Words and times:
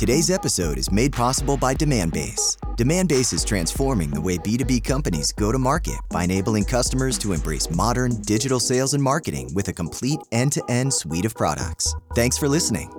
Today's 0.00 0.30
episode 0.30 0.78
is 0.78 0.90
made 0.90 1.12
possible 1.12 1.58
by 1.58 1.74
Demandbase. 1.74 2.56
Demandbase 2.78 3.34
is 3.34 3.44
transforming 3.44 4.08
the 4.08 4.18
way 4.18 4.38
B2B 4.38 4.82
companies 4.82 5.30
go 5.30 5.52
to 5.52 5.58
market 5.58 6.00
by 6.08 6.24
enabling 6.24 6.64
customers 6.64 7.18
to 7.18 7.34
embrace 7.34 7.68
modern 7.68 8.18
digital 8.22 8.60
sales 8.60 8.94
and 8.94 9.04
marketing 9.04 9.50
with 9.52 9.68
a 9.68 9.74
complete 9.74 10.18
end 10.32 10.52
to 10.52 10.64
end 10.70 10.94
suite 10.94 11.26
of 11.26 11.34
products. 11.34 11.94
Thanks 12.14 12.38
for 12.38 12.48
listening. 12.48 12.90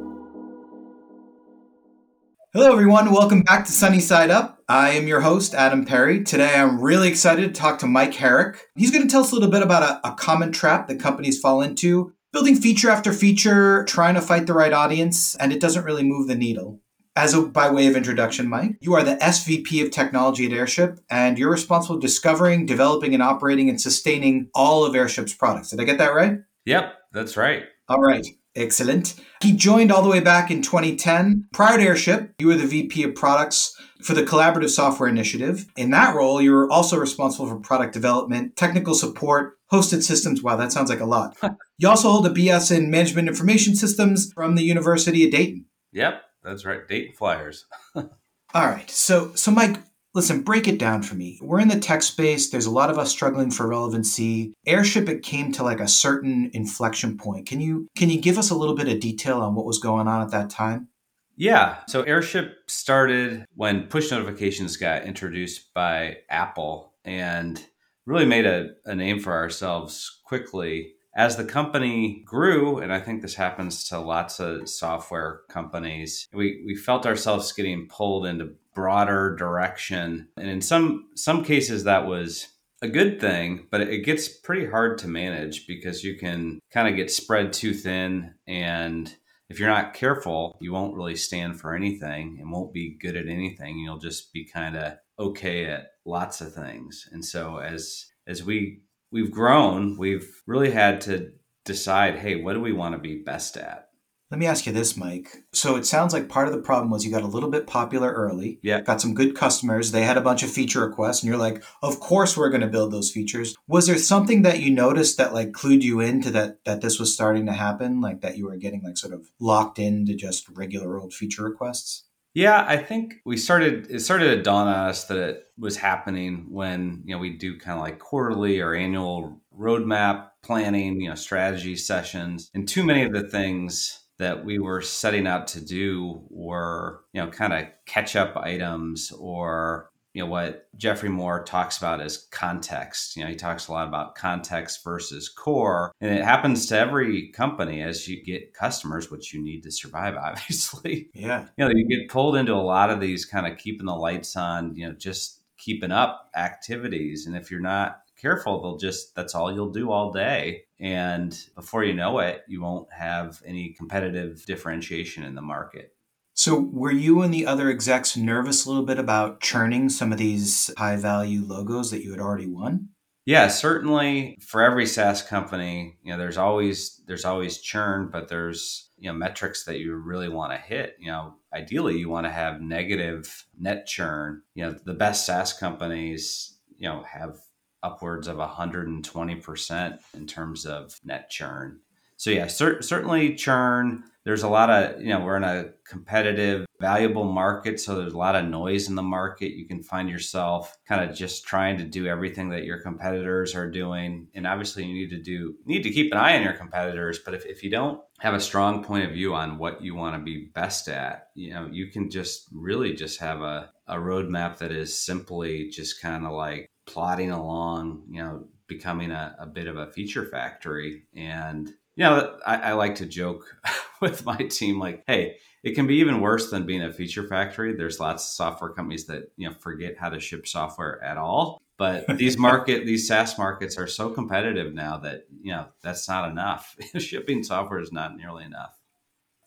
Hello, 2.54 2.72
everyone. 2.72 3.12
Welcome 3.12 3.42
back 3.42 3.66
to 3.66 3.72
Sunny 3.72 4.00
Side 4.00 4.30
Up. 4.30 4.60
I 4.70 4.92
am 4.92 5.08
your 5.08 5.22
host, 5.22 5.56
Adam 5.56 5.86
Perry. 5.86 6.24
Today, 6.24 6.54
I'm 6.54 6.80
really 6.80 7.08
excited 7.08 7.52
to 7.56 7.60
talk 7.60 7.80
to 7.80 7.88
Mike 7.88 8.14
Herrick. 8.14 8.68
He's 8.76 8.92
going 8.92 9.02
to 9.02 9.10
tell 9.10 9.22
us 9.22 9.32
a 9.32 9.34
little 9.34 9.50
bit 9.50 9.64
about 9.64 9.82
a, 9.82 10.08
a 10.08 10.14
common 10.14 10.52
trap 10.52 10.88
that 10.88 11.00
companies 11.00 11.40
fall 11.40 11.64
into 11.64 12.14
building 12.32 12.56
feature 12.56 12.92
after 12.92 13.12
feature, 13.12 13.86
trying 13.86 14.14
to 14.14 14.22
fight 14.22 14.46
the 14.46 14.54
right 14.54 14.72
audience, 14.72 15.34
and 15.36 15.52
it 15.52 15.60
doesn't 15.60 15.84
really 15.84 16.04
move 16.04 16.28
the 16.28 16.36
needle. 16.36 16.80
As 17.16 17.34
a, 17.34 17.42
by 17.42 17.70
way 17.70 17.88
of 17.88 17.98
introduction, 17.98 18.48
Mike, 18.48 18.78
you 18.80 18.94
are 18.94 19.04
the 19.04 19.18
SVP 19.18 19.84
of 19.84 19.92
Technology 19.92 20.46
at 20.46 20.54
Airship, 20.54 21.00
and 21.10 21.38
you're 21.38 21.52
responsible 21.52 21.98
for 21.98 22.02
discovering, 22.02 22.66
developing, 22.66 23.14
and 23.14 23.22
operating 23.22 23.68
and 23.70 23.82
sustaining 23.82 24.50
all 24.56 24.86
of 24.86 24.96
Airship's 24.96 25.34
products. 25.34 25.72
Did 25.72 25.82
I 25.82 25.84
get 25.84 25.98
that 25.98 26.14
right? 26.14 26.38
Yep, 26.66 26.94
that's 27.12 27.36
right. 27.36 27.64
All 27.90 28.00
right. 28.00 28.26
Excellent. 28.56 29.16
He 29.42 29.54
joined 29.54 29.92
all 29.92 30.02
the 30.02 30.10
way 30.10 30.20
back 30.20 30.52
in 30.52 30.62
2010. 30.62 31.48
Prior 31.54 31.78
to 31.78 31.84
Airship, 31.84 32.34
you 32.40 32.48
were 32.48 32.56
the 32.56 32.68
VP 32.68 33.04
of 33.04 33.16
products 33.16 33.76
for 34.04 34.14
the 34.14 34.24
Collaborative 34.24 34.70
Software 34.70 35.10
Initiative. 35.10 35.66
In 35.78 35.92
that 35.92 36.16
role, 36.16 36.42
you 36.42 36.52
were 36.52 36.70
also 36.70 36.98
responsible 36.98 37.48
for 37.48 37.58
product 37.58 37.94
development, 37.94 38.56
technical 38.56 38.94
support, 38.94 39.58
hosted 39.72 40.04
systems. 40.04 40.42
Wow, 40.42 40.58
that 40.58 40.72
sounds 40.72 40.90
like 40.90 41.00
a 41.00 41.06
lot. 41.06 41.38
you 41.78 41.88
also 41.88 42.10
hold 42.10 42.28
a 42.28 42.30
BS 42.30 42.76
in 42.76 42.92
Management 42.92 43.30
Information 43.30 43.76
Systems 43.76 44.32
from 44.34 44.56
the 44.56 44.64
University 44.64 45.26
of 45.26 45.32
Dayton. 45.32 45.66
Yep, 45.94 46.22
that's 46.44 46.66
right. 46.66 46.88
Dayton 46.88 47.14
Flyers. 47.14 47.66
All 47.96 48.08
right. 48.54 48.90
So, 48.90 49.34
so 49.36 49.52
Mike, 49.52 49.78
listen, 50.14 50.42
break 50.42 50.68
it 50.68 50.80
down 50.80 51.04
for 51.04 51.16
me. 51.16 51.40
We're 51.42 51.60
in 51.60 51.68
the 51.68 51.80
tech 51.80 52.04
space. 52.04 52.50
There's 52.50 52.66
a 52.66 52.72
lot 52.72 52.90
of 52.90 52.98
us 52.98 53.12
struggling 53.12 53.52
for 53.52 53.68
relevancy. 53.68 54.54
Airship, 54.66 55.08
it 55.08 55.24
came 55.24 55.52
to 55.54 55.64
like 55.64 55.80
a 55.80 55.88
certain 55.88 56.52
inflection 56.54 57.18
point. 57.18 57.48
Can 57.48 57.62
you 57.62 57.88
can 57.96 58.10
you 58.10 58.20
give 58.20 58.38
us 58.38 58.50
a 58.50 58.56
little 58.56 58.76
bit 58.76 58.90
of 58.90 59.00
detail 59.00 59.40
on 59.42 59.56
what 59.56 59.66
was 59.66 59.80
going 59.80 60.08
on 60.08 60.22
at 60.22 60.32
that 60.32 60.50
time? 60.50 60.90
Yeah. 61.38 61.78
So 61.88 62.04
Airship 62.04 62.58
started 62.68 63.46
when 63.56 63.88
push 63.88 64.12
notifications 64.12 64.78
got 64.78 65.04
introduced 65.04 65.74
by 65.74 66.18
Apple 66.30 66.94
and 67.06 67.64
really 68.06 68.26
made 68.26 68.46
a, 68.46 68.72
a 68.86 68.94
name 68.96 69.20
for 69.20 69.34
ourselves 69.34 70.22
quickly 70.26 70.94
as 71.16 71.36
the 71.36 71.44
company 71.44 72.24
grew, 72.26 72.78
and 72.78 72.94
I 72.94 73.00
think 73.00 73.22
this 73.22 73.36
happens 73.36 73.88
to 73.90 74.00
lots 74.00 74.40
of 74.40 74.70
software 74.70 75.42
companies, 75.50 76.28
we, 76.34 76.64
we 76.66 76.76
felt 76.76 77.06
ourselves 77.06 77.52
getting 77.52 77.88
pulled 77.88 78.26
into 78.26 78.54
broader 78.74 79.36
direction. 79.36 80.30
And 80.38 80.50
in 80.50 80.62
some 80.62 81.10
some 81.16 81.44
cases 81.44 81.84
that 81.84 82.08
was 82.08 82.48
a 82.82 82.88
good 82.88 83.20
thing, 83.20 83.68
but 83.70 83.82
it 83.82 84.06
gets 84.06 84.28
pretty 84.28 84.66
hard 84.66 84.98
to 85.00 85.08
manage 85.08 85.68
because 85.68 86.04
you 86.04 86.18
can 86.18 86.60
kind 86.72 86.88
of 86.88 86.96
get 86.96 87.12
spread 87.12 87.54
too 87.54 87.74
thin 87.74 88.34
and 88.48 89.14
if 89.52 89.60
you're 89.60 89.68
not 89.68 89.94
careful, 89.94 90.58
you 90.62 90.72
won't 90.72 90.96
really 90.96 91.18
stand 91.18 91.60
for 91.60 91.76
anything 91.76 92.38
and 92.40 92.50
won't 92.50 92.72
be 92.72 92.98
good 92.98 93.18
at 93.18 93.28
anything. 93.28 93.80
You'll 93.80 93.98
just 93.98 94.32
be 94.32 94.46
kind 94.46 94.78
of 94.78 94.94
okay 95.20 95.66
at 95.66 95.88
lots 96.06 96.40
of 96.40 96.54
things. 96.54 97.10
And 97.12 97.24
so 97.24 97.58
as 97.58 98.06
as 98.26 98.46
we 98.46 98.84
we've 99.12 99.32
grown, 99.32 99.98
we've 99.98 100.42
really 100.48 100.72
had 100.72 101.02
to 101.02 101.32
decide, 101.66 102.20
hey, 102.20 102.42
what 102.42 102.54
do 102.54 102.62
we 102.62 102.74
want 102.74 102.96
to 102.96 103.00
be 103.00 103.22
best 103.22 103.58
at? 103.58 103.88
Let 104.32 104.40
me 104.40 104.46
ask 104.46 104.66
you 104.66 104.72
this, 104.72 104.96
Mike. 104.96 105.44
So 105.52 105.76
it 105.76 105.86
sounds 105.86 106.14
like 106.14 106.30
part 106.30 106.48
of 106.48 106.54
the 106.54 106.62
problem 106.62 106.90
was 106.90 107.06
you 107.06 107.12
got 107.12 107.24
a 107.24 107.28
little 107.28 107.50
bit 107.50 107.68
popular 107.68 108.14
early. 108.14 108.60
Yeah. 108.64 108.80
Got 108.80 109.02
some 109.02 109.14
good 109.14 109.36
customers. 109.36 109.92
They 109.92 110.04
had 110.04 110.16
a 110.16 110.22
bunch 110.22 110.42
of 110.42 110.50
feature 110.50 110.88
requests, 110.88 111.22
and 111.22 111.30
you're 111.30 111.38
like, 111.38 111.62
of 111.84 112.00
course 112.00 112.38
we're 112.38 112.50
going 112.50 112.62
to 112.62 112.68
build 112.68 112.94
those 112.94 113.12
features. 113.12 113.58
Was 113.68 113.88
there 113.88 113.98
something 113.98 114.44
that 114.44 114.62
you 114.62 114.72
noticed 114.72 115.18
that 115.18 115.34
like 115.34 115.52
clued 115.52 115.82
you 115.82 116.00
into 116.00 116.32
that 116.32 116.64
that 116.64 116.80
this 116.80 116.98
was 116.98 117.14
starting 117.14 117.46
to 117.48 117.52
happen? 117.52 118.00
Like 118.00 118.22
that 118.22 118.38
you 118.38 118.46
were 118.46 118.56
getting 118.56 118.84
like 118.84 118.98
sort 118.98 119.14
of 119.14 119.28
locked 119.38 119.80
into 119.80 120.16
just 120.16 120.48
regular 120.48 120.98
old 120.98 121.14
feature 121.14 121.44
requests? 121.44 122.06
Yeah, 122.34 122.64
I 122.68 122.78
think 122.78 123.16
we 123.26 123.36
started. 123.36 123.88
It 123.92 124.00
started 124.00 124.36
to 124.38 124.42
dawn 124.42 124.68
on 124.68 124.90
us 124.90 125.06
that 125.06 125.18
it 125.18 125.44
was 125.58 125.76
happening 125.76 126.48
when 126.50 127.04
you 127.06 127.14
know 127.14 127.20
we 127.20 127.32
do 127.38 127.58
kind 127.60 127.78
of 127.78 127.84
like 127.84 128.00
quarterly 128.00 128.62
or 128.62 128.74
annual 128.74 129.42
roadmap 129.58 130.30
planning, 130.42 131.02
you 131.02 131.10
know, 131.10 131.16
strategy 131.16 131.76
sessions, 131.76 132.50
and 132.54 132.68
too 132.68 132.84
many 132.84 133.04
of 133.04 133.12
the 133.12 133.28
things 133.28 134.00
that 134.18 134.46
we 134.46 134.60
were 134.60 134.82
setting 134.82 135.28
out 135.28 135.48
to 135.50 135.62
do 135.66 136.24
were 136.30 137.02
you 137.14 137.22
know 137.22 137.30
kind 137.30 137.52
of 137.54 137.66
catch 137.86 138.16
up 138.16 138.38
items 138.38 139.12
or 139.20 139.90
you 140.14 140.24
know 140.24 140.30
what 140.30 140.68
Geoffrey 140.78 141.10
Moore 141.10 141.44
talks 141.44 141.78
about 141.78 142.02
as 142.02 142.28
context. 142.32 143.16
You 143.16 143.24
know, 143.24 143.30
he 143.30 143.36
talks 143.36 143.68
a 143.68 143.72
lot 143.72 143.88
about 143.88 144.16
context 144.16 144.84
versus 144.84 145.30
core, 145.30 145.94
and 146.02 146.14
it 146.14 146.24
happens 146.24 146.66
to 146.68 146.78
every 146.78 147.30
company 147.30 147.82
as 147.82 148.08
you 148.08 148.22
get 148.24 148.54
customers, 148.54 149.10
which 149.10 149.34
you 149.34 149.42
need 149.42 149.64
to 149.64 149.72
survive, 149.72 150.16
obviously. 150.22 151.10
Yeah, 151.14 151.46
you 151.58 151.66
know, 151.66 151.72
you 151.74 151.88
get 151.88 152.10
pulled 152.10 152.36
into 152.36 152.54
a 152.54 152.56
lot 152.56 152.90
of 152.90 153.00
these 153.00 153.26
kind 153.26 153.48
of 153.48 153.58
keeping 153.58 153.86
the 153.86 153.96
lights 153.96 154.36
on, 154.36 154.76
you 154.76 154.88
know, 154.88 154.94
just 154.94 155.40
keeping 155.58 155.92
up 155.92 156.30
activities, 156.36 157.26
and 157.26 157.36
if 157.36 157.50
you're 157.50 157.62
not 157.62 158.02
careful, 158.22 158.62
they'll 158.62 158.78
just 158.78 159.16
that's 159.16 159.34
all 159.34 159.54
you'll 159.54 159.72
do 159.72 159.92
all 159.92 160.12
day, 160.12 160.64
and 160.80 161.40
before 161.56 161.86
you 161.86 161.94
know 161.94 162.20
it, 162.20 162.44
you 162.48 162.62
won't 162.62 162.92
have 162.92 163.42
any 163.46 163.74
competitive 163.74 164.46
differentiation 164.46 165.24
in 165.24 165.36
the 165.36 165.42
market. 165.42 165.96
So, 166.42 166.60
were 166.60 166.92
you 166.92 167.22
and 167.22 167.32
the 167.32 167.46
other 167.46 167.70
execs 167.70 168.18
nervous 168.18 168.66
a 168.66 168.70
little 168.70 168.84
bit 168.84 168.98
about 168.98 169.42
churning 169.42 169.90
some 169.90 170.12
of 170.12 170.18
these 170.18 170.74
high 170.76 170.96
value 170.96 171.44
logos 171.46 171.92
that 171.92 172.04
you 172.04 172.10
had 172.10 172.20
already 172.20 172.48
won? 172.48 172.90
Yeah, 173.28 173.48
certainly. 173.48 174.40
For 174.42 174.64
every 174.64 174.88
SaaS 174.88 175.22
company, 175.22 176.00
you 176.02 176.12
know, 176.12 176.18
there's 176.18 176.40
always 176.40 177.00
there's 177.06 177.26
always 177.26 177.62
churn, 177.62 178.10
but 178.12 178.28
there's 178.28 178.90
you 178.98 179.08
know 179.08 179.16
metrics 179.16 179.66
that 179.66 179.78
you 179.82 179.94
really 179.94 180.30
want 180.30 180.52
to 180.54 180.58
hit. 180.58 180.96
You 181.00 181.12
know, 181.12 181.36
ideally, 181.54 182.00
you 182.00 182.10
want 182.10 182.26
to 182.26 182.32
have 182.32 182.60
negative 182.60 183.46
net 183.60 183.86
churn. 183.86 184.42
You 184.56 184.64
know, 184.64 184.76
the 184.84 184.96
best 184.96 185.28
SaaS 185.28 185.54
companies, 185.54 186.58
you 186.76 186.90
know, 186.90 187.04
have 187.04 187.38
upwards 187.84 188.28
of 188.28 188.38
120% 188.38 190.00
in 190.16 190.26
terms 190.26 190.66
of 190.66 191.00
net 191.04 191.30
churn. 191.30 191.82
So 192.18 192.32
yeah, 192.32 192.48
cer- 192.48 192.82
certainly 192.82 193.36
churn 193.36 194.06
there's 194.24 194.44
a 194.44 194.50
lot 194.50 194.70
of 194.70 195.02
you 195.02 195.10
know 195.10 195.22
we're 195.22 195.38
in 195.38 195.44
a 195.44 195.72
competitive 195.86 196.66
valuable 196.80 197.24
market 197.24 197.80
so 197.80 197.96
there's 197.96 198.14
a 198.14 198.18
lot 198.18 198.36
of 198.36 198.46
noise 198.46 198.90
in 198.90 198.96
the 198.96 199.04
market. 199.04 199.52
You 199.52 199.68
can 199.68 199.84
find 199.84 200.10
yourself 200.10 200.76
kind 200.88 201.08
of 201.08 201.16
just 201.16 201.46
trying 201.46 201.78
to 201.78 201.84
do 201.84 202.08
everything 202.08 202.50
that 202.50 202.64
your 202.64 202.80
competitors 202.80 203.56
are 203.56 203.70
doing 203.70 204.28
and 204.34 204.48
obviously 204.48 204.86
you 204.86 204.94
need 204.94 205.10
to 205.10 205.22
do 205.22 205.56
need 205.66 205.84
to 205.84 205.92
keep 205.92 206.12
an 206.12 206.18
eye 206.18 206.36
on 206.36 206.44
your 206.44 206.54
competitors 206.54 207.20
but 207.24 207.34
if, 207.34 207.46
if 207.46 207.64
you 207.64 207.70
don't 207.70 208.02
have 208.20 208.34
a 208.34 208.40
strong 208.40 208.84
point 208.84 209.06
of 209.06 209.12
view 209.12 209.34
on 209.34 209.58
what 209.58 209.82
you 209.82 209.96
want 209.96 210.16
to 210.16 210.24
be 210.24 210.50
best 210.54 210.88
at 210.88 211.28
you 211.36 211.54
know 211.54 211.68
you 211.72 211.88
can 211.88 212.10
just 212.10 212.48
really 212.52 212.94
just 212.94 213.20
have 213.20 213.42
a, 213.42 213.70
a 213.88 213.96
roadmap 213.96 214.58
that 214.58 214.72
is 214.72 215.04
simply 215.04 215.70
just 215.70 216.02
kind 216.02 216.26
of 216.26 216.32
like 216.32 216.68
plodding 216.86 217.32
along 217.32 218.04
you 218.10 218.22
know 218.22 218.46
becoming 218.68 219.12
a, 219.12 219.36
a 219.40 219.46
bit 219.46 219.68
of 219.68 219.78
a 219.78 219.92
feature 219.92 220.26
factory 220.26 221.04
and 221.14 221.74
you 221.96 222.06
know, 222.06 222.38
I, 222.46 222.56
I, 222.58 222.74
like 222.74 222.96
to 222.96 223.06
joke 223.06 223.46
with 224.02 224.26
my 224.26 224.38
team, 224.38 224.80
like, 224.80 225.04
hey, 225.08 225.38
it 225.64 225.76
can 225.76 225.88
be 225.88 225.96
even 225.96 226.22
worse 226.22 226.50
than 226.50 226.66
being 226.66 226.82
a 226.82 226.92
feature 226.92 227.28
factory. 227.28 227.74
There's 227.74 228.00
lots 228.00 228.24
of 228.24 228.30
software 228.30 228.72
companies 228.72 229.06
that 229.08 229.32
you 229.38 229.48
know 229.48 229.56
forget 229.56 229.98
how 229.98 230.10
to 230.10 230.20
ship 230.20 230.48
software 230.48 231.04
at 231.04 231.18
all. 231.18 231.62
But 231.78 232.08
these 232.18 232.38
market, 232.38 232.86
these 232.86 233.08
SaaS 233.08 233.38
markets 233.38 233.78
are 233.78 233.88
so 233.88 234.10
competitive 234.10 234.74
now 234.74 234.98
that 235.00 235.26
you 235.42 235.52
know 235.52 235.68
that's 235.82 236.08
not 236.08 236.30
enough. 236.30 236.76
Shipping 236.98 237.44
software 237.44 237.80
is 237.80 237.92
not 237.92 238.16
nearly 238.16 238.46
enough. 238.46 238.78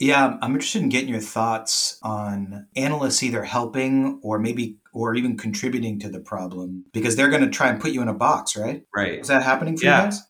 Yeah, 0.00 0.36
I'm 0.42 0.52
interested 0.52 0.82
in 0.82 0.88
getting 0.88 1.08
your 1.08 1.20
thoughts 1.20 1.98
on 2.02 2.66
analysts 2.74 3.22
either 3.22 3.44
helping 3.44 4.20
or 4.22 4.38
maybe 4.38 4.78
or 4.92 5.14
even 5.14 5.36
contributing 5.36 6.00
to 6.00 6.08
the 6.08 6.20
problem 6.20 6.84
because 6.92 7.16
they're 7.16 7.30
going 7.30 7.44
to 7.44 7.50
try 7.50 7.68
and 7.68 7.80
put 7.80 7.92
you 7.92 8.02
in 8.02 8.08
a 8.08 8.14
box, 8.14 8.56
right? 8.56 8.82
Right. 8.94 9.20
Is 9.20 9.28
that 9.28 9.44
happening 9.44 9.76
for 9.76 9.84
yeah. 9.84 9.98
you 9.98 10.04
guys? 10.06 10.22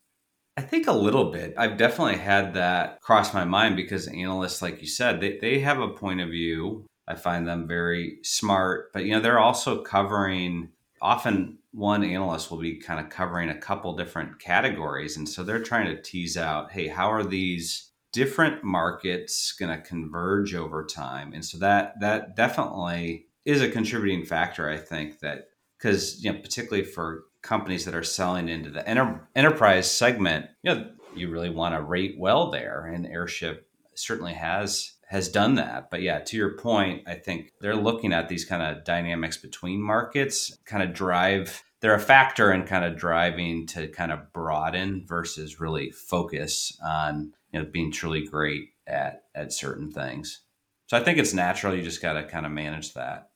I 0.57 0.63
think 0.63 0.87
a 0.87 0.93
little 0.93 1.33
bit. 1.33 1.55
I've 1.59 1.77
definitely 1.77 2.19
had 2.19 2.55
that 2.55 3.01
cross 3.01 3.35
my 3.35 3.45
mind 3.45 3.77
because 3.77 4.07
analysts, 4.07 4.63
like 4.63 4.81
you 4.81 4.87
said, 4.87 5.21
they, 5.21 5.39
they 5.39 5.59
have 5.61 5.81
a 5.81 5.89
point 5.89 6.21
of 6.21 6.29
view. 6.29 6.87
I 7.09 7.17
find 7.17 7.47
them 7.47 7.67
very 7.67 8.19
smart, 8.23 8.93
but 8.93 9.05
you 9.05 9.13
know, 9.13 9.21
they're 9.21 9.41
also 9.41 9.83
covering 9.83 10.71
often 11.03 11.59
one 11.73 12.05
analyst 12.05 12.51
will 12.51 12.59
be 12.59 12.77
kind 12.77 13.01
of 13.01 13.11
covering 13.11 13.51
a 13.51 13.59
couple 13.59 13.97
different 13.97 14.39
categories. 14.39 15.17
And 15.17 15.29
so 15.29 15.43
they're 15.43 15.63
trying 15.63 15.87
to 15.87 16.01
tease 16.01 16.37
out, 16.37 16.73
hey, 16.73 16.87
how 16.87 17.11
are 17.11 17.25
these 17.25 17.91
different 18.15 18.63
markets 18.63 19.51
going 19.53 19.77
to 19.77 19.85
converge 19.85 20.55
over 20.55 20.87
time 20.87 21.33
and 21.33 21.45
so 21.45 21.59
that 21.59 21.99
that 22.01 22.37
definitely 22.37 23.27
is 23.45 23.61
a 23.61 23.69
contributing 23.69 24.25
factor 24.25 24.71
i 24.71 24.77
think 24.77 25.19
that 25.19 25.49
because 25.77 26.23
you 26.23 26.33
know 26.33 26.39
particularly 26.39 26.85
for 26.85 27.25
companies 27.45 27.85
that 27.85 27.95
are 27.95 28.03
selling 28.03 28.49
into 28.49 28.71
the 28.71 28.87
enter- 28.89 29.29
enterprise 29.37 29.89
segment 29.89 30.47
you 30.63 30.75
know 30.75 30.91
you 31.15 31.31
really 31.31 31.51
want 31.51 31.75
to 31.75 31.81
rate 31.81 32.17
well 32.19 32.51
there 32.51 32.87
and 32.87 33.07
airship 33.07 33.69
certainly 33.95 34.33
has 34.33 34.95
has 35.07 35.29
done 35.29 35.55
that 35.55 35.89
but 35.91 36.03
yeah 36.03 36.19
to 36.19 36.37
your 36.37 36.57
point 36.57 37.03
i 37.07 37.15
think 37.15 37.53
they're 37.61 37.77
looking 37.77 38.13
at 38.13 38.29
these 38.29 38.45
kind 38.45 38.63
of 38.63 38.83
dynamics 38.85 39.37
between 39.37 39.81
markets 39.81 40.59
kind 40.65 40.83
of 40.83 40.93
drive 40.93 41.63
they're 41.85 41.95
a 41.95 42.01
factor 42.01 42.51
in 42.51 42.65
kind 42.65 42.83
of 42.83 42.97
driving 42.97 43.67
to 43.67 43.87
kind 43.89 44.11
of 44.11 44.33
broaden 44.33 45.05
versus 45.07 45.61
really 45.61 45.91
focus 45.91 46.77
on 46.83 47.31
you 47.53 47.61
know 47.61 47.67
being 47.67 47.93
truly 47.93 48.27
great 48.27 48.71
at 48.87 49.25
at 49.35 49.53
certain 49.53 49.91
things. 49.91 50.41
So 50.87 50.97
I 50.97 51.01
think 51.01 51.19
it's 51.19 51.35
natural. 51.35 51.75
You 51.75 51.83
just 51.83 52.01
got 52.01 52.15
to 52.15 52.25
kind 52.25 52.47
of 52.47 52.53
manage 52.53 52.95
that. 52.95 53.31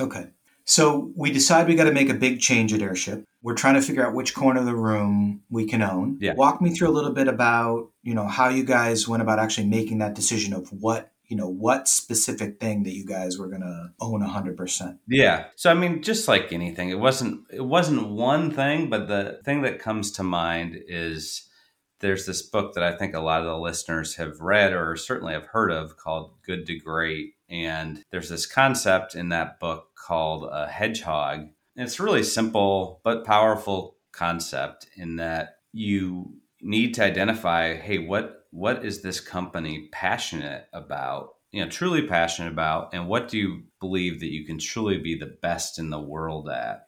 Okay. 0.00 0.26
So 0.64 1.12
we 1.14 1.30
decide 1.30 1.68
we 1.68 1.76
got 1.76 1.84
to 1.84 1.92
make 1.92 2.08
a 2.08 2.14
big 2.14 2.40
change 2.40 2.72
at 2.72 2.82
Airship. 2.82 3.24
We're 3.46 3.54
trying 3.54 3.74
to 3.74 3.80
figure 3.80 4.04
out 4.04 4.12
which 4.12 4.34
corner 4.34 4.58
of 4.58 4.66
the 4.66 4.74
room 4.74 5.42
we 5.48 5.66
can 5.66 5.80
own. 5.80 6.18
Yeah. 6.20 6.34
Walk 6.34 6.60
me 6.60 6.70
through 6.70 6.88
a 6.88 6.90
little 6.90 7.12
bit 7.12 7.28
about, 7.28 7.92
you 8.02 8.12
know, 8.12 8.26
how 8.26 8.48
you 8.48 8.64
guys 8.64 9.06
went 9.06 9.22
about 9.22 9.38
actually 9.38 9.68
making 9.68 9.98
that 9.98 10.14
decision 10.14 10.52
of 10.52 10.68
what 10.72 11.12
you 11.28 11.36
know 11.36 11.48
what 11.48 11.86
specific 11.86 12.58
thing 12.58 12.82
that 12.82 12.94
you 12.96 13.06
guys 13.06 13.38
were 13.38 13.46
going 13.46 13.60
to 13.60 13.90
own 14.00 14.20
100% 14.20 14.98
yeah 15.08 15.46
so 15.56 15.68
i 15.68 15.74
mean 15.74 16.00
just 16.00 16.28
like 16.28 16.52
anything 16.52 16.88
it 16.88 17.00
wasn't 17.00 17.40
it 17.52 17.64
wasn't 17.64 18.08
one 18.08 18.48
thing 18.48 18.88
but 18.88 19.08
the 19.08 19.40
thing 19.44 19.62
that 19.62 19.80
comes 19.80 20.12
to 20.12 20.22
mind 20.22 20.78
is 20.86 21.48
there's 21.98 22.26
this 22.26 22.42
book 22.42 22.74
that 22.74 22.84
i 22.84 22.96
think 22.96 23.12
a 23.12 23.18
lot 23.18 23.40
of 23.40 23.46
the 23.46 23.58
listeners 23.58 24.14
have 24.14 24.40
read 24.40 24.72
or 24.72 24.94
certainly 24.94 25.32
have 25.32 25.46
heard 25.46 25.72
of 25.72 25.96
called 25.96 26.30
good 26.46 26.64
to 26.64 26.78
great 26.78 27.32
and 27.48 28.04
there's 28.12 28.28
this 28.28 28.46
concept 28.46 29.16
in 29.16 29.30
that 29.30 29.58
book 29.58 29.88
called 29.96 30.48
a 30.52 30.68
hedgehog 30.68 31.48
it's 31.76 32.00
really 32.00 32.22
simple 32.22 33.00
but 33.04 33.24
powerful 33.24 33.96
concept 34.12 34.86
in 34.96 35.16
that 35.16 35.56
you 35.72 36.34
need 36.62 36.94
to 36.94 37.04
identify 37.04 37.74
hey 37.74 37.98
what 37.98 38.46
what 38.50 38.84
is 38.84 39.02
this 39.02 39.20
company 39.20 39.88
passionate 39.92 40.66
about 40.72 41.34
you 41.52 41.62
know 41.62 41.70
truly 41.70 42.02
passionate 42.02 42.50
about 42.50 42.92
and 42.94 43.08
what 43.08 43.28
do 43.28 43.38
you 43.38 43.62
believe 43.80 44.20
that 44.20 44.32
you 44.32 44.44
can 44.44 44.58
truly 44.58 44.98
be 44.98 45.14
the 45.14 45.36
best 45.42 45.78
in 45.78 45.90
the 45.90 46.00
world 46.00 46.48
at? 46.48 46.86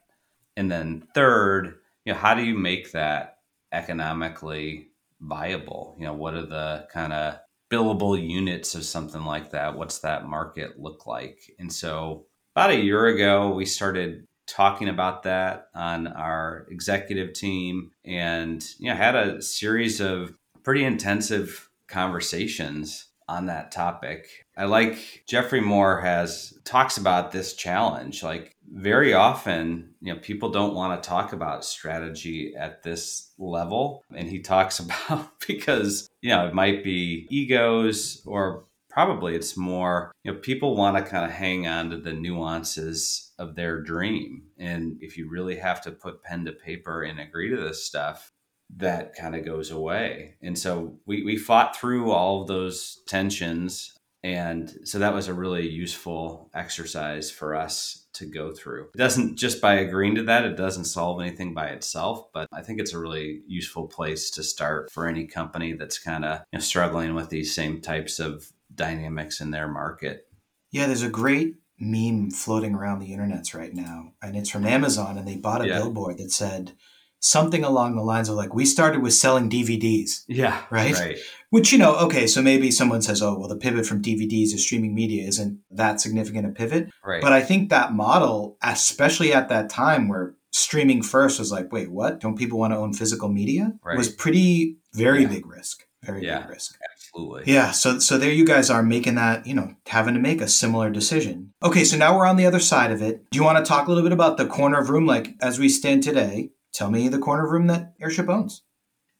And 0.57 0.71
then 0.71 1.07
third 1.13 1.75
you 2.05 2.13
know 2.13 2.19
how 2.19 2.33
do 2.33 2.43
you 2.43 2.57
make 2.57 2.91
that 2.91 3.37
economically 3.71 4.89
viable? 5.21 5.95
You 5.99 6.05
know 6.05 6.13
what 6.13 6.33
are 6.33 6.45
the 6.45 6.87
kind 6.91 7.13
of 7.13 7.39
billable 7.71 8.19
units 8.19 8.73
of 8.73 8.83
something 8.83 9.23
like 9.23 9.51
that? 9.51 9.77
What's 9.77 9.99
that 9.99 10.27
market 10.27 10.79
look 10.79 11.05
like? 11.05 11.39
And 11.59 11.71
so 11.71 12.25
about 12.55 12.71
a 12.71 12.83
year 12.83 13.05
ago 13.07 13.49
we 13.49 13.65
started 13.65 14.25
talking 14.49 14.89
about 14.89 15.23
that 15.23 15.67
on 15.75 16.07
our 16.07 16.65
executive 16.69 17.33
team 17.33 17.91
and 18.03 18.65
you 18.79 18.89
know 18.89 18.95
had 18.95 19.15
a 19.15 19.41
series 19.41 20.01
of 20.01 20.33
pretty 20.63 20.83
intensive 20.83 21.69
conversations 21.87 23.05
on 23.29 23.45
that 23.45 23.71
topic. 23.71 24.27
I 24.57 24.65
like 24.65 25.23
Geoffrey 25.27 25.61
Moore 25.61 26.01
has 26.01 26.57
talks 26.65 26.97
about 26.97 27.31
this 27.31 27.53
challenge. 27.53 28.23
Like 28.23 28.55
very 28.67 29.13
often, 29.13 29.91
you 30.01 30.13
know, 30.13 30.19
people 30.19 30.49
don't 30.49 30.73
want 30.73 31.01
to 31.01 31.07
talk 31.07 31.31
about 31.31 31.63
strategy 31.63 32.55
at 32.57 32.81
this 32.81 33.31
level. 33.37 34.03
And 34.13 34.27
he 34.27 34.39
talks 34.39 34.79
about 35.09 35.29
because, 35.47 36.09
you 36.21 36.29
know, 36.29 36.47
it 36.47 36.55
might 36.55 36.83
be 36.83 37.27
egos 37.29 38.23
or 38.25 38.65
probably 38.99 39.33
it's 39.33 39.55
more, 39.55 40.11
you 40.25 40.33
know, 40.33 40.37
people 40.39 40.75
want 40.75 40.97
to 40.97 41.09
kind 41.09 41.23
of 41.23 41.31
hang 41.31 41.65
on 41.65 41.89
to 41.89 41.95
the 41.95 42.11
nuances 42.11 43.31
of 43.39 43.55
their 43.55 43.81
dream. 43.81 44.43
And 44.57 44.97
if 44.99 45.17
you 45.17 45.29
really 45.29 45.55
have 45.55 45.81
to 45.83 45.91
put 45.91 46.21
pen 46.21 46.43
to 46.43 46.51
paper 46.51 47.03
and 47.03 47.17
agree 47.17 47.49
to 47.49 47.55
this 47.55 47.85
stuff, 47.85 48.33
that 48.75 49.15
kind 49.15 49.37
of 49.37 49.45
goes 49.45 49.71
away. 49.71 50.35
And 50.41 50.59
so 50.59 50.97
we, 51.05 51.23
we 51.23 51.37
fought 51.37 51.77
through 51.77 52.11
all 52.11 52.41
of 52.41 52.49
those 52.49 53.01
tensions. 53.07 53.95
And 54.21 54.69
so 54.83 54.99
that 54.99 55.13
was 55.13 55.29
a 55.29 55.33
really 55.33 55.69
useful 55.69 56.49
exercise 56.53 57.31
for 57.31 57.55
us 57.55 58.05
to 58.15 58.25
go 58.25 58.51
through. 58.51 58.89
It 58.93 58.97
doesn't 58.97 59.37
just 59.37 59.61
by 59.61 59.75
agreeing 59.75 60.15
to 60.15 60.23
that, 60.23 60.43
it 60.43 60.57
doesn't 60.57 60.83
solve 60.83 61.21
anything 61.21 61.53
by 61.53 61.67
itself, 61.67 62.27
but 62.33 62.49
I 62.51 62.63
think 62.63 62.81
it's 62.81 62.93
a 62.93 62.99
really 62.99 63.43
useful 63.47 63.87
place 63.87 64.29
to 64.31 64.43
start 64.43 64.91
for 64.91 65.07
any 65.07 65.25
company 65.25 65.71
that's 65.71 65.99
kind 65.99 66.25
of 66.25 66.39
you 66.51 66.57
know, 66.57 66.59
struggling 66.59 67.15
with 67.15 67.29
these 67.29 67.55
same 67.55 67.79
types 67.79 68.19
of 68.19 68.51
dynamics 68.73 69.41
in 69.41 69.51
their 69.51 69.67
market. 69.67 70.27
Yeah, 70.71 70.87
there's 70.87 71.03
a 71.03 71.09
great 71.09 71.55
meme 71.79 72.31
floating 72.31 72.75
around 72.75 72.99
the 72.99 73.11
internets 73.11 73.55
right 73.55 73.73
now, 73.73 74.13
and 74.21 74.35
it's 74.35 74.49
from 74.49 74.65
Amazon, 74.65 75.17
and 75.17 75.27
they 75.27 75.37
bought 75.37 75.61
a 75.61 75.67
yeah. 75.67 75.79
billboard 75.79 76.17
that 76.17 76.31
said, 76.31 76.73
something 77.19 77.63
along 77.63 77.95
the 77.95 78.01
lines 78.01 78.29
of 78.29 78.35
like 78.35 78.53
we 78.53 78.65
started 78.65 79.01
with 79.01 79.13
selling 79.13 79.49
DVDs. 79.49 80.23
Yeah. 80.27 80.61
Right? 80.69 80.93
right. 80.93 81.17
Which 81.49 81.71
you 81.71 81.77
know, 81.77 81.95
okay, 81.97 82.27
so 82.27 82.41
maybe 82.41 82.71
someone 82.71 83.01
says, 83.01 83.21
"Oh, 83.21 83.37
well 83.37 83.47
the 83.47 83.55
pivot 83.55 83.85
from 83.85 84.01
DVDs 84.01 84.51
to 84.51 84.57
streaming 84.57 84.93
media 84.93 85.27
isn't 85.27 85.59
that 85.71 85.99
significant 85.99 86.47
a 86.47 86.49
pivot." 86.49 86.89
Right. 87.03 87.21
But 87.21 87.33
I 87.33 87.41
think 87.41 87.69
that 87.69 87.93
model, 87.93 88.57
especially 88.61 89.33
at 89.33 89.49
that 89.49 89.69
time 89.69 90.07
where 90.07 90.35
streaming 90.51 91.01
first 91.01 91.39
was 91.39 91.51
like, 91.51 91.71
"Wait, 91.71 91.91
what? 91.91 92.19
Don't 92.19 92.37
people 92.37 92.59
want 92.59 92.73
to 92.73 92.77
own 92.77 92.93
physical 92.93 93.29
media?" 93.29 93.73
Right. 93.83 93.97
was 93.97 94.09
pretty 94.09 94.77
very 94.93 95.23
yeah. 95.23 95.29
big 95.29 95.47
risk. 95.47 95.85
Very 96.03 96.25
yeah. 96.25 96.41
big 96.41 96.49
risk. 96.49 96.77
Absolutely. 96.93 97.43
Yeah, 97.51 97.71
so 97.71 97.99
so 97.99 98.17
there 98.17 98.31
you 98.31 98.45
guys 98.45 98.69
are 98.69 98.83
making 98.83 99.15
that, 99.15 99.45
you 99.45 99.53
know, 99.53 99.75
having 99.87 100.13
to 100.13 100.19
make 100.19 100.39
a 100.41 100.47
similar 100.47 100.89
decision. 100.89 101.53
Okay, 101.61 101.83
so 101.83 101.97
now 101.97 102.17
we're 102.17 102.25
on 102.25 102.37
the 102.37 102.45
other 102.45 102.59
side 102.59 102.91
of 102.91 103.01
it. 103.01 103.29
Do 103.31 103.37
you 103.37 103.43
want 103.43 103.63
to 103.63 103.67
talk 103.67 103.87
a 103.87 103.89
little 103.89 104.03
bit 104.03 104.13
about 104.13 104.37
the 104.37 104.45
corner 104.45 104.79
of 104.79 104.89
room 104.89 105.05
like 105.05 105.35
as 105.41 105.59
we 105.59 105.67
stand 105.67 106.03
today? 106.03 106.51
tell 106.73 106.91
me 106.91 107.07
the 107.07 107.19
corner 107.19 107.45
of 107.45 107.51
room 107.51 107.67
that 107.67 107.93
Airship 108.01 108.29
owns. 108.29 108.63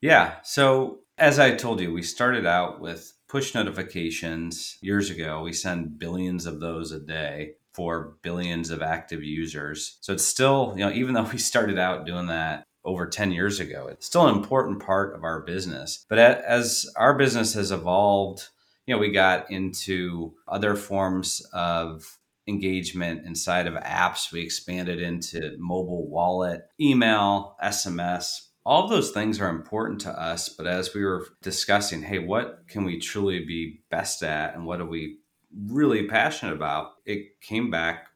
Yeah. 0.01 0.35
So, 0.43 0.99
as 1.17 1.39
I 1.39 1.55
told 1.55 1.81
you, 1.81 1.91
we 1.91 2.01
started 2.01 2.45
out 2.45 2.79
with 2.79 3.13
push 3.27 3.53
notifications 3.53 4.77
years 4.81 5.09
ago. 5.09 5.41
We 5.41 5.53
send 5.53 5.99
billions 5.99 6.45
of 6.45 6.59
those 6.59 6.91
a 6.91 6.99
day 6.99 7.55
for 7.73 8.17
billions 8.21 8.71
of 8.71 8.81
active 8.81 9.23
users. 9.23 9.97
So, 10.01 10.13
it's 10.13 10.25
still, 10.25 10.73
you 10.77 10.85
know, 10.85 10.91
even 10.91 11.13
though 11.13 11.23
we 11.23 11.37
started 11.37 11.77
out 11.77 12.05
doing 12.05 12.27
that 12.27 12.63
over 12.89 13.07
10 13.07 13.31
years 13.31 13.59
ago, 13.59 13.87
it's 13.87 14.07
still 14.07 14.27
an 14.27 14.35
important 14.35 14.83
part 14.83 15.15
of 15.15 15.23
our 15.23 15.41
business. 15.41 16.05
But 16.09 16.17
as 16.17 16.89
our 16.95 17.15
business 17.15 17.53
has 17.53 17.71
evolved, 17.71 18.47
you 18.87 18.95
know, 18.95 18.99
we 18.99 19.11
got 19.11 19.51
into 19.51 20.33
other 20.47 20.75
forms 20.75 21.45
of 21.53 22.17
engagement 22.47 23.27
inside 23.27 23.67
of 23.67 23.75
apps. 23.75 24.31
We 24.31 24.41
expanded 24.41 24.99
into 24.99 25.55
mobile 25.59 26.09
wallet, 26.09 26.63
email, 26.81 27.55
SMS. 27.63 28.47
All 28.65 28.87
those 28.87 29.11
things 29.11 29.39
are 29.39 29.49
important 29.49 30.01
to 30.01 30.09
us. 30.09 30.49
But 30.49 30.65
as 30.65 30.95
we 30.95 31.05
were 31.05 31.27
discussing, 31.43 32.01
hey, 32.01 32.17
what 32.17 32.63
can 32.67 32.83
we 32.83 32.99
truly 32.99 33.45
be 33.45 33.81
best 33.91 34.23
at 34.23 34.55
and 34.55 34.65
what 34.65 34.81
are 34.81 34.87
we 34.87 35.17
really 35.67 36.07
passionate 36.07 36.53
about? 36.53 36.93
It 37.05 37.39
came 37.41 37.69
back 37.69 38.07